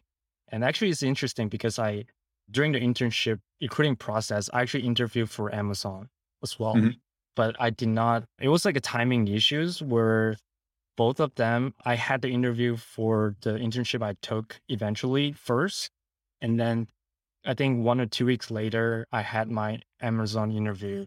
And 0.48 0.64
actually 0.64 0.90
it's 0.90 1.02
interesting 1.02 1.48
because 1.48 1.78
I 1.78 2.04
during 2.50 2.72
the 2.72 2.80
internship 2.80 3.40
recruiting 3.60 3.96
process, 3.96 4.48
I 4.52 4.62
actually 4.62 4.86
interviewed 4.86 5.30
for 5.30 5.52
Amazon 5.54 6.08
as 6.42 6.58
well. 6.58 6.74
Mm-hmm. 6.74 6.90
But 7.36 7.54
I 7.60 7.70
did 7.70 7.88
not 7.88 8.24
it 8.40 8.48
was 8.48 8.64
like 8.64 8.76
a 8.76 8.80
timing 8.80 9.28
issues 9.28 9.82
where 9.82 10.36
both 10.96 11.20
of 11.20 11.34
them 11.36 11.74
I 11.84 11.94
had 11.94 12.22
the 12.22 12.30
interview 12.30 12.76
for 12.76 13.36
the 13.42 13.50
internship 13.50 14.02
I 14.02 14.14
took 14.22 14.60
eventually 14.68 15.32
first. 15.32 15.90
And 16.40 16.58
then 16.58 16.88
I 17.46 17.54
think 17.54 17.84
one 17.84 18.00
or 18.00 18.06
two 18.06 18.26
weeks 18.26 18.50
later, 18.50 19.06
I 19.12 19.22
had 19.22 19.50
my 19.50 19.80
Amazon 20.00 20.50
interview. 20.50 21.06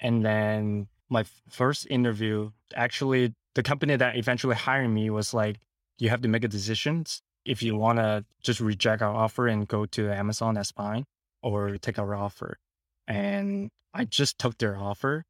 And 0.00 0.24
then 0.24 0.88
my 1.08 1.24
first 1.48 1.86
interview, 1.88 2.50
actually, 2.74 3.34
the 3.54 3.62
company 3.62 3.96
that 3.96 4.16
eventually 4.16 4.56
hired 4.56 4.90
me 4.90 5.08
was 5.10 5.32
like, 5.32 5.58
you 5.98 6.10
have 6.10 6.22
to 6.22 6.28
make 6.28 6.44
a 6.44 6.48
decision. 6.48 7.04
If 7.44 7.62
you 7.62 7.76
want 7.76 7.98
to 7.98 8.24
just 8.42 8.60
reject 8.60 9.02
our 9.02 9.14
offer 9.14 9.46
and 9.46 9.68
go 9.68 9.86
to 9.86 10.10
Amazon, 10.10 10.54
that's 10.54 10.72
fine, 10.72 11.04
or 11.42 11.78
take 11.78 11.98
our 11.98 12.14
offer. 12.14 12.58
And 13.06 13.70
I 13.94 14.04
just 14.04 14.38
took 14.38 14.58
their 14.58 14.76
offer 14.76 15.24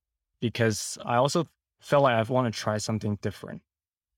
because 0.49 0.99
I 1.05 1.17
also 1.17 1.47
felt 1.81 2.03
like 2.05 2.15
I 2.15 2.23
want 2.33 2.53
to 2.53 2.61
try 2.61 2.79
something 2.79 3.19
different 3.23 3.63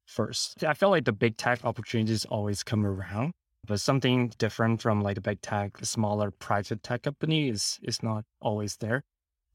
first. 0.06 0.64
I 0.64 0.74
felt 0.74 0.92
like 0.92 1.04
the 1.04 1.12
big 1.12 1.36
tech 1.36 1.64
opportunities 1.64 2.24
always 2.24 2.62
come 2.62 2.86
around 2.86 3.32
but 3.68 3.80
something 3.80 4.32
different 4.38 4.80
from 4.80 5.02
like 5.02 5.18
a 5.18 5.20
big 5.20 5.42
tech, 5.42 5.78
the 5.78 5.86
smaller 5.86 6.30
private 6.30 6.82
tech 6.82 7.02
company 7.02 7.48
is 7.48 7.78
is 7.82 8.02
not 8.02 8.24
always 8.40 8.76
there. 8.78 9.04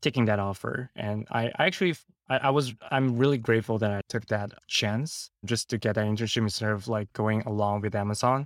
Taking 0.01 0.25
that 0.25 0.39
offer, 0.39 0.91
and 0.95 1.25
I, 1.31 1.47
I 1.57 1.65
actually 1.65 1.95
I, 2.29 2.37
I, 2.37 2.49
was 2.49 2.73
I'm 2.91 3.17
really 3.17 3.37
grateful 3.37 3.77
that 3.79 3.91
I 3.91 4.01
took 4.09 4.25
that 4.27 4.51
chance 4.67 5.31
just 5.45 5.69
to 5.69 5.77
get 5.77 5.95
that 5.95 6.05
internship 6.05 6.41
instead 6.41 6.71
of 6.71 6.89
like 6.89 7.11
going 7.13 7.41
along 7.43 7.81
with 7.81 7.95
Amazon, 7.95 8.45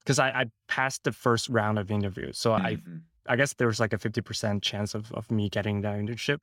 because 0.00 0.18
I, 0.18 0.30
I 0.30 0.44
passed 0.66 1.04
the 1.04 1.12
first 1.12 1.48
round 1.48 1.78
of 1.78 1.92
interviews, 1.92 2.38
so 2.38 2.50
mm-hmm. 2.50 2.66
I 3.28 3.32
I 3.32 3.36
guess 3.36 3.54
there 3.54 3.68
was 3.68 3.78
like 3.78 3.92
a 3.92 3.98
fifty 3.98 4.20
percent 4.20 4.64
chance 4.64 4.94
of 4.96 5.12
of 5.12 5.30
me 5.30 5.48
getting 5.48 5.82
that 5.82 5.96
internship, 5.96 6.38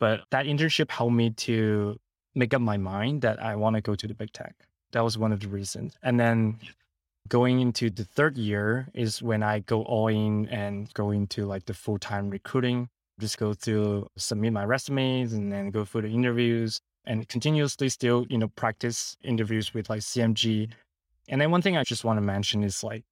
but 0.00 0.22
that 0.30 0.46
internship 0.46 0.90
helped 0.90 1.14
me 1.14 1.30
to 1.30 1.96
make 2.34 2.52
up 2.52 2.60
my 2.60 2.76
mind 2.76 3.22
that 3.22 3.40
I 3.40 3.54
want 3.54 3.76
to 3.76 3.80
go 3.80 3.94
to 3.94 4.06
the 4.08 4.14
big 4.14 4.32
tech. 4.32 4.54
That 4.90 5.04
was 5.04 5.16
one 5.16 5.32
of 5.32 5.38
the 5.38 5.48
reasons, 5.48 5.94
and 6.02 6.18
then 6.18 6.58
going 7.28 7.60
into 7.60 7.88
the 7.90 8.04
third 8.04 8.36
year 8.36 8.88
is 8.92 9.22
when 9.22 9.42
I 9.42 9.60
go 9.60 9.82
all 9.82 10.08
in 10.08 10.48
and 10.48 10.92
go 10.94 11.12
into 11.12 11.46
like 11.46 11.64
the 11.66 11.74
full 11.74 11.98
time 11.98 12.28
recruiting. 12.28 12.88
Just 13.18 13.38
go 13.38 13.52
through, 13.52 14.08
submit 14.16 14.52
my 14.52 14.64
resumes 14.64 15.34
and 15.34 15.52
then 15.52 15.70
go 15.70 15.84
through 15.84 16.02
the 16.02 16.08
interviews 16.08 16.80
and 17.04 17.28
continuously 17.28 17.88
still, 17.88 18.26
you 18.30 18.38
know, 18.38 18.48
practice 18.48 19.16
interviews 19.22 19.74
with 19.74 19.90
like 19.90 20.00
CMG. 20.00 20.70
And 21.28 21.40
then 21.40 21.50
one 21.50 21.62
thing 21.62 21.76
I 21.76 21.84
just 21.84 22.04
want 22.04 22.16
to 22.16 22.22
mention 22.22 22.64
is 22.64 22.82
like 22.82 23.04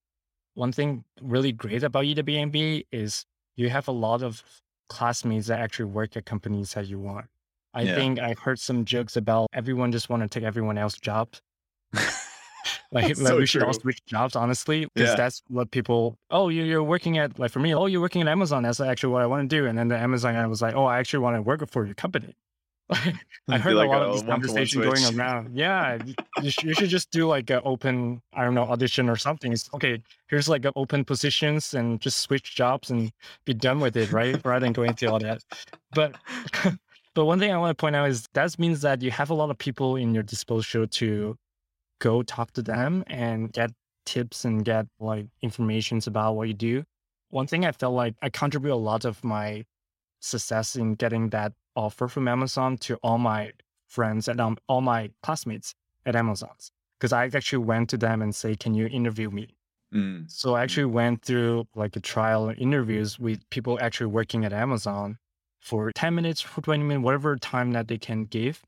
one 0.55 0.71
thing 0.71 1.05
really 1.21 1.51
great 1.51 1.83
about 1.83 2.05
EWMB 2.05 2.85
is 2.91 3.25
you 3.55 3.69
have 3.69 3.87
a 3.87 3.91
lot 3.91 4.23
of 4.23 4.43
classmates 4.89 5.47
that 5.47 5.59
actually 5.59 5.85
work 5.85 6.17
at 6.17 6.25
companies 6.25 6.73
that 6.73 6.87
you 6.87 6.99
want. 6.99 7.27
I 7.73 7.83
yeah. 7.83 7.95
think 7.95 8.19
I 8.19 8.33
heard 8.33 8.59
some 8.59 8.83
jokes 8.83 9.15
about 9.15 9.47
everyone 9.53 9.91
just 9.91 10.09
want 10.09 10.23
to 10.23 10.27
take 10.27 10.43
everyone 10.43 10.77
else's 10.77 10.99
job. 10.99 11.29
like, 12.91 13.05
like 13.05 13.15
so 13.15 13.37
we 13.37 13.45
should 13.45 13.63
all 13.63 13.73
switch 13.73 14.03
jobs, 14.05 14.35
honestly, 14.35 14.87
because 14.93 15.09
yeah. 15.09 15.15
that's 15.15 15.43
what 15.47 15.71
people. 15.71 16.17
Oh, 16.31 16.49
you, 16.49 16.63
you're 16.63 16.83
working 16.83 17.17
at 17.17 17.39
like 17.39 17.51
for 17.51 17.59
me. 17.59 17.73
Oh, 17.73 17.85
you're 17.85 18.01
working 18.01 18.21
at 18.21 18.27
Amazon. 18.27 18.63
That's 18.63 18.79
actually 18.79 19.13
what 19.13 19.21
I 19.21 19.27
want 19.27 19.49
to 19.49 19.55
do. 19.55 19.67
And 19.67 19.77
then 19.77 19.87
the 19.87 19.97
Amazon 19.97 20.33
guy 20.33 20.45
was 20.47 20.61
like, 20.61 20.75
oh, 20.75 20.85
I 20.85 20.99
actually 20.99 21.19
want 21.19 21.35
to 21.35 21.41
work 21.41 21.67
for 21.69 21.85
your 21.85 21.95
company. 21.95 22.35
I 23.47 23.57
heard 23.57 23.75
like, 23.75 23.87
a 23.87 23.91
lot 23.91 24.01
of 24.01 24.13
this 24.13 24.23
conversation 24.23 24.81
going 24.81 25.03
around. 25.15 25.55
Yeah, 25.55 25.99
you, 26.41 26.49
sh- 26.49 26.63
you, 26.63 26.73
should 26.73 26.89
just 26.89 27.11
do 27.11 27.27
like 27.27 27.49
an 27.51 27.61
open, 27.63 28.21
I 28.33 28.43
don't 28.43 28.55
know, 28.55 28.63
audition 28.63 29.09
or 29.09 29.15
something. 29.15 29.53
It's 29.53 29.69
okay. 29.75 30.01
Here's 30.27 30.49
like 30.49 30.65
open 30.75 31.05
positions 31.05 31.73
and 31.75 32.01
just 32.01 32.19
switch 32.21 32.55
jobs 32.55 32.89
and 32.89 33.11
be 33.45 33.53
done 33.53 33.79
with 33.79 33.95
it, 33.95 34.11
right? 34.11 34.39
Rather 34.45 34.65
than 34.65 34.73
going 34.73 34.95
through 34.95 35.09
all 35.09 35.19
that. 35.19 35.41
But 35.93 36.15
but 37.13 37.25
one 37.25 37.39
thing 37.39 37.51
I 37.51 37.57
want 37.57 37.77
to 37.77 37.79
point 37.79 37.95
out 37.95 38.09
is 38.09 38.27
that 38.33 38.57
means 38.57 38.81
that 38.81 39.03
you 39.03 39.11
have 39.11 39.29
a 39.29 39.35
lot 39.35 39.51
of 39.51 39.57
people 39.59 39.95
in 39.95 40.13
your 40.13 40.23
disposal 40.23 40.87
to 40.87 41.37
go 41.99 42.23
talk 42.23 42.51
to 42.53 42.63
them 42.63 43.03
and 43.07 43.51
get 43.51 43.71
tips 44.05 44.45
and 44.45 44.65
get 44.65 44.87
like 44.99 45.27
informations 45.43 46.07
about 46.07 46.35
what 46.35 46.47
you 46.47 46.55
do. 46.55 46.83
One 47.29 47.45
thing 47.45 47.65
I 47.65 47.71
felt 47.71 47.93
like 47.93 48.15
I 48.23 48.29
contribute 48.29 48.73
a 48.73 48.75
lot 48.75 49.05
of 49.05 49.23
my 49.23 49.65
success 50.21 50.75
in 50.75 50.95
getting 50.95 51.29
that 51.29 51.53
offer 51.85 52.07
from 52.07 52.27
Amazon 52.27 52.77
to 52.85 52.95
all 52.97 53.17
my 53.17 53.41
friends 53.87 54.27
and 54.27 54.39
um, 54.41 54.57
all 54.67 54.81
my 54.81 55.09
classmates 55.23 55.73
at 56.05 56.15
Amazon's 56.15 56.71
because 56.97 57.13
I 57.13 57.25
actually 57.25 57.63
went 57.71 57.89
to 57.91 57.97
them 57.97 58.21
and 58.21 58.35
say, 58.35 58.55
"Can 58.55 58.73
you 58.73 58.87
interview 58.87 59.29
me?" 59.29 59.45
Mm. 59.93 60.29
So 60.29 60.55
I 60.55 60.63
actually 60.63 60.85
went 60.85 61.23
through 61.23 61.67
like 61.75 61.95
a 61.95 61.99
trial 61.99 62.53
interviews 62.57 63.17
with 63.17 63.39
people 63.49 63.79
actually 63.81 64.07
working 64.07 64.45
at 64.45 64.53
Amazon 64.53 65.17
for 65.59 65.91
10 65.91 66.15
minutes, 66.15 66.41
for 66.41 66.61
20 66.61 66.83
minutes, 66.83 67.03
whatever 67.03 67.35
time 67.37 67.71
that 67.71 67.87
they 67.87 67.97
can 67.97 68.25
give. 68.25 68.63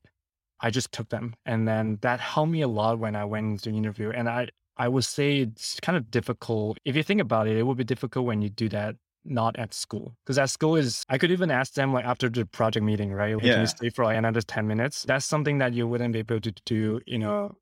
I 0.60 0.70
just 0.70 0.92
took 0.92 1.08
them. 1.08 1.34
And 1.44 1.66
then 1.66 1.98
that 2.02 2.20
helped 2.20 2.52
me 2.52 2.62
a 2.62 2.68
lot 2.68 2.98
when 2.98 3.16
I 3.16 3.24
went 3.24 3.46
into 3.46 3.70
the 3.70 3.76
interview. 3.76 4.10
And 4.10 4.28
I, 4.28 4.48
I 4.76 4.88
would 4.88 5.04
say 5.04 5.40
it's 5.40 5.80
kind 5.80 5.96
of 5.96 6.10
difficult. 6.10 6.78
If 6.84 6.94
you 6.96 7.02
think 7.02 7.20
about 7.20 7.48
it, 7.48 7.56
it 7.56 7.64
would 7.64 7.76
be 7.76 7.84
difficult 7.84 8.26
when 8.26 8.42
you 8.42 8.48
do 8.48 8.68
that 8.70 8.96
not 9.24 9.58
at 9.58 9.74
school. 9.74 10.16
Because 10.24 10.38
at 10.38 10.50
school 10.50 10.76
is, 10.76 11.04
I 11.08 11.18
could 11.18 11.30
even 11.30 11.50
ask 11.50 11.74
them 11.74 11.92
like 11.92 12.04
after 12.04 12.28
the 12.28 12.44
project 12.46 12.84
meeting, 12.84 13.12
right? 13.12 13.34
Like, 13.34 13.44
yeah. 13.44 13.52
Can 13.52 13.60
you 13.62 13.66
stay 13.66 13.90
for 13.90 14.04
like 14.04 14.16
another 14.16 14.40
10 14.40 14.66
minutes? 14.66 15.04
That's 15.04 15.26
something 15.26 15.58
that 15.58 15.72
you 15.72 15.86
wouldn't 15.86 16.12
be 16.12 16.20
able 16.20 16.40
to 16.40 16.52
do, 16.64 17.00
you 17.06 17.18
know, 17.18 17.56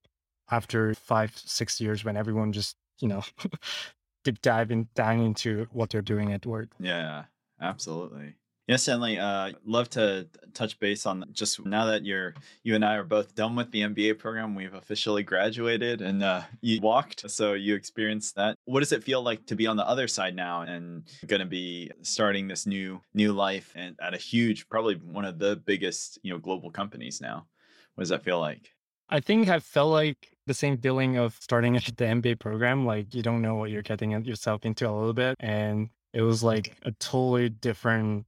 after 0.51 0.95
five, 0.95 1.37
six 1.37 1.81
years 1.81 2.05
when 2.05 2.17
everyone 2.17 2.53
just, 2.53 2.77
you 2.99 3.09
know, 3.09 3.23
deep 4.25 4.41
dive 4.43 4.71
in, 4.71 4.89
down 4.95 5.21
into 5.21 5.67
what 5.73 5.91
they're 5.91 6.03
doing 6.03 6.33
at 6.33 6.47
work. 6.47 6.71
Yeah, 6.79 7.25
absolutely. 7.61 8.35
Yes, 8.67 8.83
Stanley. 8.83 9.19
Uh, 9.19 9.53
love 9.65 9.91
to 9.91 10.29
touch 10.55 10.79
base 10.79 11.05
on 11.05 11.25
just 11.33 11.65
now 11.65 11.87
that 11.87 12.05
you're 12.05 12.35
you 12.63 12.75
and 12.77 12.85
I 12.85 12.95
are 12.95 13.05
both 13.05 13.35
done 13.35 13.57
with 13.57 13.71
the 13.73 13.81
MBA 13.81 14.19
program. 14.19 14.55
We've 14.55 14.75
officially 14.75 15.23
graduated, 15.23 16.03
and 16.03 16.23
uh, 16.23 16.43
you 16.61 16.81
walked, 16.81 17.29
so 17.31 17.55
you 17.55 17.75
experienced 17.75 18.37
that. 18.37 18.57
What 18.67 18.81
does 18.81 18.93
it 18.93 19.03
feel 19.03 19.23
like 19.23 19.45
to 19.47 19.57
be 19.57 19.67
on 19.67 19.77
the 19.77 19.89
other 19.89 20.07
side 20.07 20.37
now 20.37 20.63
and 20.63 21.03
going 21.27 21.41
to 21.41 21.47
be 21.47 21.91
starting 22.03 22.47
this 22.47 22.67
new 22.67 23.01
new 23.13 23.33
life 23.33 23.73
and 23.75 23.97
at 24.01 24.15
a 24.15 24.19
huge, 24.19 24.69
probably 24.69 24.95
one 24.95 25.25
of 25.25 25.39
the 25.39 25.57
biggest 25.57 26.19
you 26.23 26.33
know 26.33 26.39
global 26.39 26.71
companies 26.71 27.21
now? 27.21 27.47
What 27.95 28.03
does 28.03 28.11
that 28.11 28.25
feel 28.25 28.39
like? 28.39 28.71
I 29.09 29.19
think 29.19 29.49
I 29.49 29.59
felt 29.59 29.91
like 29.91 30.37
the 30.47 30.55
same 30.55 30.79
feeling 30.79 31.17
of 31.17 31.37
starting 31.41 31.73
the 31.97 32.05
MBA 32.05 32.39
program. 32.39 32.87
Like 32.87 33.15
you 33.15 33.23
don't 33.23 33.43
know 33.43 33.57
what 33.57 33.71
you're 33.71 33.83
getting 33.83 34.13
yourself 34.25 34.65
into 34.65 34.89
a 34.89 34.93
little 34.93 35.13
bit, 35.13 35.37
and 35.41 35.91
it 36.13 36.23
was 36.23 36.43
like 36.43 36.77
a 36.83 36.93
totally 36.93 37.49
different 37.49 38.27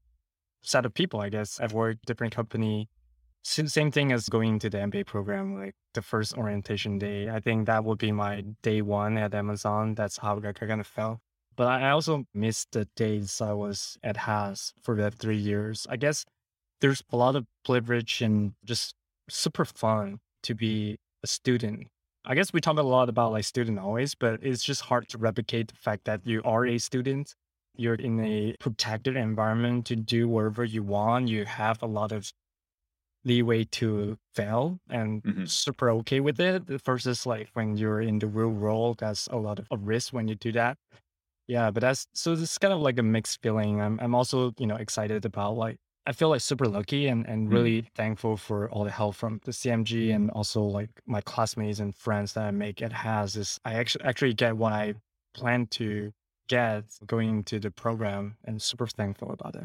set 0.63 0.87
of 0.87 0.95
people, 0.95 1.21
I 1.21 1.29
guess. 1.29 1.61
I've 1.61 1.73
worked 1.73 2.07
different 2.07 2.35
company. 2.35 2.89
Same 3.45 3.91
thing 3.91 4.13
as 4.13 4.29
going 4.29 4.59
to 4.61 4.71
the 4.71 4.79
MBA 4.79 5.07
program, 5.07 5.59
like 5.59 5.75
the 5.95 6.03
first 6.03 6.37
orientation 6.39 6.99
day. 6.99 7.29
I 7.29 7.41
think 7.41 7.67
that 7.67 7.85
would 7.85 7.99
be 7.99 8.13
my 8.13 8.45
day 8.63 8.83
one 8.83 9.19
at 9.19 9.35
Amazon. 9.35 9.95
That's 9.95 10.19
how 10.19 10.41
I 10.45 10.53
kind 10.53 10.81
of 10.81 10.87
felt. 10.87 11.19
But 11.57 11.67
I 11.67 11.91
also 11.91 12.25
missed 12.33 12.73
the 12.73 12.87
days 12.97 13.41
I 13.41 13.53
was 13.53 13.99
at 14.03 14.17
Haas 14.17 14.73
for 14.83 14.97
that 14.97 15.15
three 15.15 15.37
years. 15.37 15.87
I 15.91 15.97
guess 15.97 16.25
there's 16.81 17.03
a 17.11 17.17
lot 17.17 17.37
of 17.37 17.47
privilege 17.65 18.23
and 18.23 18.55
just 18.65 18.95
super 19.29 19.65
fun 19.65 20.21
to 20.45 20.55
be 20.55 20.99
a 21.23 21.27
student. 21.27 21.89
I 22.25 22.35
guess 22.35 22.53
we 22.53 22.61
talk 22.61 22.79
a 22.79 22.83
lot 22.83 23.09
about 23.09 23.33
like 23.33 23.45
student 23.45 23.79
always, 23.79 24.15
but 24.15 24.41
it's 24.43 24.63
just 24.63 24.83
hard 24.83 25.09
to 25.09 25.19
replicate 25.19 25.69
the 25.69 25.75
fact 25.75 26.05
that 26.05 26.25
you 26.25 26.41
are 26.45 26.65
a 26.65 26.79
student 26.79 27.35
you're 27.77 27.95
in 27.95 28.25
a 28.25 28.55
protected 28.59 29.17
environment 29.17 29.87
to 29.87 29.97
do 29.97 30.29
whatever 30.29 30.65
you 30.65 30.83
want. 30.83 31.29
You 31.29 31.45
have 31.45 31.83
a 31.83 31.87
lot 31.87 32.13
of 32.13 32.33
leeway 33.25 33.65
to 33.65 34.19
fail 34.35 34.79
and 34.91 35.23
mm-hmm. 35.23 35.45
super 35.45 35.91
okay 35.91 36.21
with 36.21 36.41
it 36.41 36.65
versus 36.85 37.25
like 37.25 37.49
when 37.55 37.77
you're 37.77 38.01
in 38.01 38.19
the 38.19 38.27
real 38.27 38.49
world, 38.49 38.99
that's 38.99 39.29
a 39.29 39.37
lot 39.37 39.59
of 39.59 39.67
a 39.71 39.77
risk 39.77 40.13
when 40.13 40.29
you 40.29 40.35
do 40.35 40.53
that. 40.53 40.77
Yeah, 41.49 41.71
but 41.71 41.81
that's 41.81 42.07
so 42.15 42.33
it's 42.33 42.59
kind 42.59 42.73
of 42.73 42.81
like 42.81 42.99
a 42.99 43.03
mixed 43.03 43.43
feeling. 43.43 43.81
I'm 43.81 43.99
I'm 44.01 44.15
also, 44.15 44.53
you 44.59 44.67
know, 44.67 44.77
excited 44.77 45.25
about 45.25 45.57
like 45.57 45.79
I 46.07 46.13
feel 46.13 46.31
like 46.31 46.41
super 46.41 46.67
lucky 46.67 47.07
and, 47.07 47.27
and 47.27 47.49
Mm. 47.49 47.53
really 47.53 47.83
thankful 47.95 48.37
for 48.37 48.69
all 48.71 48.85
the 48.85 48.91
help 48.91 49.15
from 49.15 49.41
the 49.45 49.53
CMG 49.53 50.13
and 50.15 50.31
also 50.33 50.63
like 50.63 50.91
my 51.07 51.21
classmates 51.21 51.79
and 51.79 51.95
friends 51.95 52.33
that 52.33 52.45
I 52.45 52.51
make 52.51 52.83
at 52.83 52.93
Haas 52.93 53.37
is 53.37 53.61
I 53.65 53.75
actually 53.75 54.05
actually 54.05 54.35
get 54.35 54.57
what 54.57 54.73
I 54.73 54.95
plan 55.35 55.67
to 55.79 56.13
get 56.53 56.85
going 57.07 57.31
into 57.31 57.59
the 57.59 57.71
program 57.71 58.37
and 58.45 58.61
super 58.61 58.87
thankful 58.87 59.31
about 59.33 59.55
it. 59.55 59.65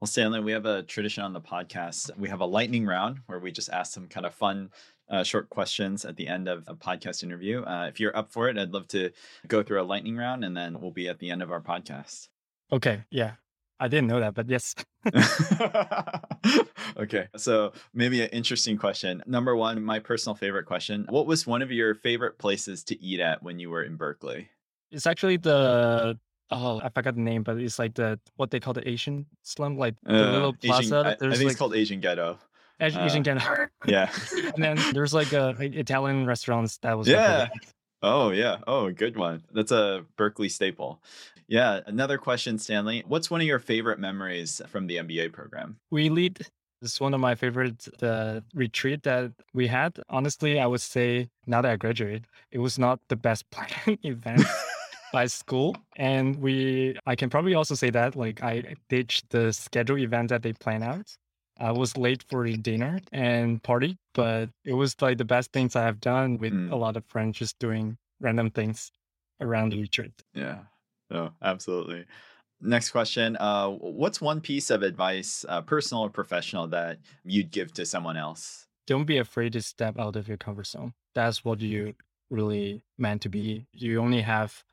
Well, 0.00 0.06
Stanley, 0.06 0.40
we 0.40 0.50
have 0.50 0.66
a 0.66 0.82
tradition 0.82 1.22
on 1.22 1.32
the 1.32 1.40
podcast. 1.40 2.16
We 2.18 2.28
have 2.28 2.40
a 2.40 2.44
lightning 2.44 2.86
round 2.86 3.20
where 3.26 3.38
we 3.38 3.52
just 3.52 3.70
ask 3.70 3.92
some 3.92 4.08
kind 4.08 4.26
of 4.26 4.34
fun, 4.34 4.70
uh, 5.08 5.22
short 5.22 5.48
questions 5.48 6.04
at 6.04 6.16
the 6.16 6.26
end 6.26 6.48
of 6.48 6.64
a 6.66 6.74
podcast 6.74 7.22
interview. 7.22 7.62
Uh, 7.62 7.86
if 7.88 8.00
you're 8.00 8.16
up 8.16 8.32
for 8.32 8.48
it, 8.48 8.58
I'd 8.58 8.72
love 8.72 8.88
to 8.88 9.10
go 9.46 9.62
through 9.62 9.80
a 9.80 9.84
lightning 9.84 10.16
round 10.16 10.44
and 10.44 10.56
then 10.56 10.80
we'll 10.80 10.90
be 10.90 11.08
at 11.08 11.20
the 11.20 11.30
end 11.30 11.40
of 11.40 11.52
our 11.52 11.60
podcast. 11.60 12.28
Okay, 12.72 13.04
yeah. 13.10 13.34
I 13.80 13.86
didn't 13.86 14.08
know 14.08 14.18
that, 14.18 14.34
but 14.34 14.48
yes. 14.48 14.74
okay. 16.96 17.28
So, 17.36 17.72
maybe 17.94 18.22
an 18.22 18.28
interesting 18.30 18.76
question. 18.76 19.22
Number 19.24 19.54
one, 19.54 19.84
my 19.84 20.00
personal 20.00 20.34
favorite 20.34 20.66
question 20.66 21.06
What 21.08 21.26
was 21.26 21.46
one 21.46 21.62
of 21.62 21.70
your 21.70 21.94
favorite 21.94 22.38
places 22.38 22.82
to 22.84 23.00
eat 23.00 23.20
at 23.20 23.40
when 23.44 23.60
you 23.60 23.70
were 23.70 23.84
in 23.84 23.94
Berkeley? 23.94 24.48
It's 24.90 25.06
actually 25.06 25.36
the 25.38 26.18
oh 26.50 26.80
I 26.82 26.88
forgot 26.88 27.14
the 27.14 27.20
name, 27.20 27.42
but 27.42 27.58
it's 27.58 27.78
like 27.78 27.94
the 27.94 28.18
what 28.36 28.50
they 28.50 28.60
call 28.60 28.72
the 28.74 28.86
Asian 28.88 29.26
slum, 29.42 29.76
like 29.78 29.94
the 30.02 30.28
Uh, 30.28 30.32
little 30.32 30.56
Asian, 30.62 30.70
plaza. 30.70 30.96
I, 30.96 31.10
I 31.12 31.16
there's 31.20 31.34
think 31.38 31.44
like 31.48 31.52
it's 31.52 31.58
called 31.58 31.74
Asian 31.74 32.00
Ghetto. 32.00 32.38
Asian, 32.80 33.00
uh, 33.00 33.04
Asian 33.06 33.22
Ghetto. 33.22 33.66
Yeah. 33.86 34.10
and 34.54 34.62
then 34.64 34.78
there's 34.94 35.12
like 35.12 35.32
a 35.32 35.54
like 35.58 35.74
Italian 35.74 36.26
restaurants 36.26 36.78
that 36.78 36.96
was 36.96 37.08
Yeah. 37.08 37.38
really- 37.38 37.50
Oh, 38.00 38.30
yeah. 38.30 38.58
Oh, 38.68 38.92
good 38.92 39.16
one. 39.16 39.42
That's 39.52 39.72
a 39.72 40.04
Berkeley 40.16 40.48
staple. 40.48 41.02
Yeah. 41.48 41.80
Another 41.84 42.16
question, 42.16 42.56
Stanley. 42.56 43.02
What's 43.08 43.28
one 43.28 43.40
of 43.40 43.46
your 43.48 43.58
favorite 43.58 43.98
memories 43.98 44.62
from 44.68 44.86
the 44.86 44.98
MBA 44.98 45.32
program? 45.32 45.78
we 45.90 46.08
lead 46.08 46.38
it's 46.80 47.00
one 47.00 47.12
of 47.12 47.18
my 47.18 47.34
favorite 47.34 47.88
the 47.98 48.44
retreat 48.54 49.02
that 49.02 49.32
we 49.52 49.66
had 49.66 49.98
honestly 50.08 50.60
i 50.60 50.66
would 50.66 50.80
say 50.80 51.28
now 51.44 51.60
that 51.60 51.72
i 51.72 51.76
graduate 51.76 52.24
it 52.52 52.60
was 52.60 52.78
not 52.78 53.00
the 53.08 53.16
best 53.16 53.42
planned 53.50 53.98
event 54.04 54.42
by 55.12 55.26
school 55.26 55.74
and 55.96 56.36
we 56.40 56.96
i 57.06 57.14
can 57.16 57.30
probably 57.30 57.54
also 57.54 57.74
say 57.74 57.90
that 57.90 58.14
like 58.14 58.42
i 58.42 58.62
ditched 58.88 59.28
the 59.30 59.52
scheduled 59.52 60.00
event 60.00 60.28
that 60.28 60.42
they 60.42 60.52
plan 60.52 60.82
out 60.82 61.06
i 61.58 61.72
was 61.72 61.96
late 61.96 62.22
for 62.28 62.44
the 62.44 62.56
dinner 62.56 63.00
and 63.12 63.62
party 63.62 63.96
but 64.14 64.50
it 64.64 64.74
was 64.74 64.94
like 65.00 65.16
the 65.18 65.24
best 65.24 65.50
things 65.52 65.74
i 65.76 65.82
have 65.82 66.00
done 66.00 66.36
with 66.38 66.52
Mm. 66.52 66.72
a 66.72 66.76
lot 66.76 66.96
of 66.96 67.04
friends 67.06 67.38
just 67.38 67.58
doing 67.58 67.96
random 68.20 68.50
things 68.50 68.90
around 69.40 69.70
the 69.72 69.80
retreat 69.80 70.12
Yeah. 70.34 70.58
No, 71.10 71.30
absolutely. 71.40 72.04
Next 72.60 72.90
question. 72.90 73.36
Uh, 73.40 73.68
what's 73.70 74.20
one 74.20 74.40
piece 74.42 74.68
of 74.68 74.82
advice, 74.82 75.46
uh, 75.48 75.62
personal 75.62 76.02
or 76.02 76.10
professional, 76.10 76.66
that 76.68 76.98
you'd 77.24 77.50
give 77.50 77.72
to 77.74 77.86
someone 77.86 78.16
else? 78.18 78.66
don't 78.86 79.04
be 79.06 79.16
afraid 79.18 79.52
to 79.54 79.62
step 79.62 79.98
out 79.98 80.16
of 80.16 80.28
your 80.28 80.36
comfort 80.36 80.66
zone. 80.66 80.92
That's 81.14 81.44
what 81.46 81.60
you 81.60 81.94
really 82.30 82.82
meant 82.98 83.22
to 83.22 83.28
be. 83.30 83.64
You 83.72 84.00
only 84.00 84.20
have 84.22 84.64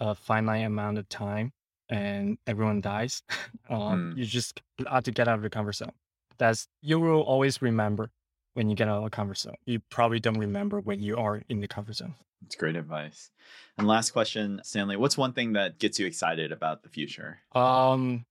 a 0.00 0.14
finite 0.14 0.64
amount 0.64 0.98
of 0.98 1.08
time 1.08 1.52
and 1.88 2.38
everyone 2.46 2.80
dies. 2.80 3.22
um, 3.68 4.14
Mm. 4.14 4.16
You 4.16 4.24
just 4.24 4.60
have 4.88 5.04
to 5.04 5.10
get 5.10 5.28
out 5.28 5.36
of 5.36 5.42
your 5.42 5.50
comfort 5.50 5.74
zone. 5.74 5.92
That's 6.38 6.66
you 6.80 6.98
will 6.98 7.20
always 7.20 7.60
remember 7.60 8.10
when 8.54 8.68
you 8.70 8.76
get 8.76 8.88
out 8.88 8.98
of 8.98 9.04
the 9.04 9.10
comfort 9.10 9.38
zone. 9.38 9.56
You 9.66 9.80
probably 9.90 10.20
don't 10.20 10.38
remember 10.38 10.80
when 10.80 11.00
you 11.02 11.16
are 11.16 11.42
in 11.48 11.60
the 11.60 11.68
comfort 11.68 11.96
zone. 11.96 12.14
It's 12.46 12.56
great 12.56 12.76
advice. 12.76 13.30
And 13.76 13.86
last 13.86 14.12
question, 14.12 14.60
Stanley. 14.64 14.96
What's 14.96 15.18
one 15.18 15.34
thing 15.34 15.52
that 15.52 15.78
gets 15.78 15.98
you 15.98 16.06
excited 16.06 16.50
about 16.50 16.82
the 16.82 16.88
future? 16.88 17.40
Um, 17.52 18.24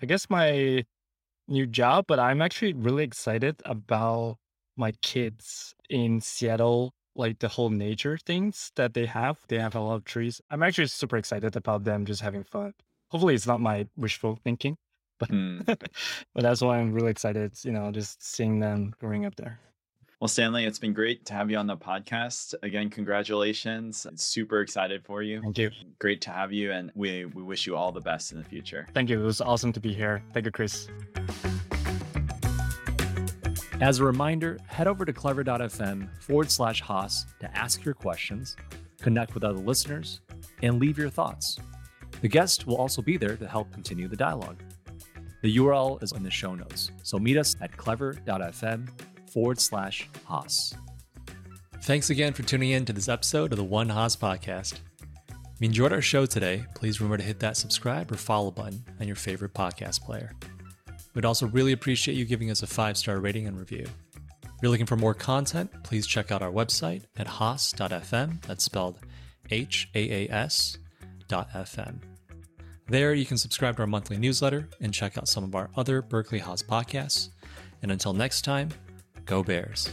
I 0.00 0.06
guess 0.06 0.30
my 0.30 0.84
new 1.46 1.66
job, 1.66 2.06
but 2.08 2.18
I'm 2.18 2.40
actually 2.40 2.72
really 2.72 3.04
excited 3.04 3.60
about 3.66 4.38
my 4.76 4.92
kids 5.02 5.74
in 5.90 6.20
Seattle, 6.22 6.94
like 7.16 7.38
the 7.38 7.48
whole 7.48 7.70
nature 7.70 8.18
things 8.18 8.72
that 8.76 8.94
they 8.94 9.06
have. 9.06 9.38
They 9.48 9.58
have 9.58 9.74
a 9.74 9.80
lot 9.80 9.94
of 9.96 10.04
trees. 10.04 10.40
I'm 10.50 10.62
actually 10.62 10.86
super 10.88 11.16
excited 11.16 11.56
about 11.56 11.84
them 11.84 12.04
just 12.06 12.20
having 12.22 12.44
fun. 12.44 12.74
Hopefully, 13.08 13.34
it's 13.34 13.46
not 13.46 13.60
my 13.60 13.86
wishful 13.96 14.38
thinking, 14.42 14.76
Hmm. 15.28 15.60
but 15.66 15.78
that's 16.34 16.60
why 16.60 16.78
I'm 16.78 16.92
really 16.92 17.10
excited. 17.10 17.52
You 17.64 17.72
know, 17.72 17.90
just 17.92 18.22
seeing 18.22 18.58
them 18.60 18.94
growing 19.00 19.24
up 19.24 19.36
there. 19.36 19.60
Well, 20.20 20.28
Stanley, 20.28 20.64
it's 20.64 20.78
been 20.78 20.94
great 20.94 21.26
to 21.26 21.34
have 21.34 21.50
you 21.50 21.58
on 21.58 21.66
the 21.66 21.76
podcast. 21.76 22.54
Again, 22.62 22.88
congratulations. 22.88 24.06
Super 24.16 24.60
excited 24.62 25.04
for 25.04 25.22
you. 25.22 25.42
Thank 25.42 25.58
you. 25.58 25.70
Great 25.98 26.22
to 26.22 26.30
have 26.30 26.50
you, 26.52 26.72
and 26.72 26.90
we, 26.94 27.26
we 27.26 27.42
wish 27.42 27.66
you 27.66 27.76
all 27.76 27.92
the 27.92 28.00
best 28.00 28.32
in 28.32 28.38
the 28.38 28.44
future. 28.44 28.88
Thank 28.94 29.10
you. 29.10 29.20
It 29.20 29.24
was 29.24 29.40
awesome 29.40 29.72
to 29.74 29.80
be 29.80 29.92
here. 29.92 30.22
Thank 30.32 30.46
you, 30.46 30.52
Chris. 30.52 30.88
As 33.84 34.00
a 34.00 34.04
reminder, 34.04 34.56
head 34.66 34.86
over 34.86 35.04
to 35.04 35.12
clever.fm 35.12 36.08
forward 36.22 36.50
slash 36.50 36.80
Haas 36.80 37.26
to 37.40 37.54
ask 37.54 37.84
your 37.84 37.92
questions, 37.92 38.56
connect 38.98 39.34
with 39.34 39.44
other 39.44 39.58
listeners, 39.58 40.22
and 40.62 40.80
leave 40.80 40.96
your 40.96 41.10
thoughts. 41.10 41.58
The 42.22 42.28
guest 42.28 42.66
will 42.66 42.76
also 42.76 43.02
be 43.02 43.18
there 43.18 43.36
to 43.36 43.46
help 43.46 43.70
continue 43.74 44.08
the 44.08 44.16
dialogue. 44.16 44.56
The 45.42 45.54
URL 45.58 46.02
is 46.02 46.12
in 46.12 46.22
the 46.22 46.30
show 46.30 46.54
notes, 46.54 46.92
so 47.02 47.18
meet 47.18 47.36
us 47.36 47.56
at 47.60 47.76
clever.fm 47.76 48.88
forward 49.30 49.60
slash 49.60 50.08
Haas. 50.24 50.72
Thanks 51.82 52.08
again 52.08 52.32
for 52.32 52.42
tuning 52.42 52.70
in 52.70 52.86
to 52.86 52.94
this 52.94 53.10
episode 53.10 53.52
of 53.52 53.58
the 53.58 53.64
One 53.64 53.90
Haas 53.90 54.16
podcast. 54.16 54.78
If 55.28 55.60
you 55.60 55.66
enjoyed 55.66 55.92
our 55.92 56.00
show 56.00 56.24
today, 56.24 56.64
please 56.74 57.02
remember 57.02 57.18
to 57.18 57.22
hit 57.22 57.38
that 57.40 57.58
subscribe 57.58 58.10
or 58.10 58.16
follow 58.16 58.50
button 58.50 58.82
on 58.98 59.06
your 59.06 59.16
favorite 59.16 59.52
podcast 59.52 60.00
player. 60.00 60.32
We'd 61.14 61.24
also 61.24 61.46
really 61.46 61.72
appreciate 61.72 62.16
you 62.16 62.24
giving 62.24 62.50
us 62.50 62.62
a 62.62 62.66
five 62.66 62.96
star 62.96 63.18
rating 63.20 63.46
and 63.46 63.58
review. 63.58 63.86
If 64.42 64.50
you're 64.62 64.70
looking 64.70 64.86
for 64.86 64.96
more 64.96 65.14
content, 65.14 65.70
please 65.82 66.06
check 66.06 66.32
out 66.32 66.42
our 66.42 66.50
website 66.50 67.04
at 67.16 67.26
haas.fm. 67.26 68.42
That's 68.42 68.64
spelled 68.64 68.98
H 69.50 69.88
A 69.94 70.26
A 70.26 70.32
S 70.32 70.78
dot 71.28 71.50
FM. 71.52 71.98
There, 72.88 73.14
you 73.14 73.24
can 73.24 73.38
subscribe 73.38 73.76
to 73.76 73.82
our 73.82 73.86
monthly 73.86 74.18
newsletter 74.18 74.68
and 74.80 74.92
check 74.92 75.16
out 75.16 75.28
some 75.28 75.44
of 75.44 75.54
our 75.54 75.70
other 75.76 76.02
Berkeley 76.02 76.38
Haas 76.38 76.62
podcasts. 76.62 77.30
And 77.82 77.90
until 77.90 78.12
next 78.12 78.42
time, 78.42 78.70
go 79.24 79.42
Bears. 79.42 79.90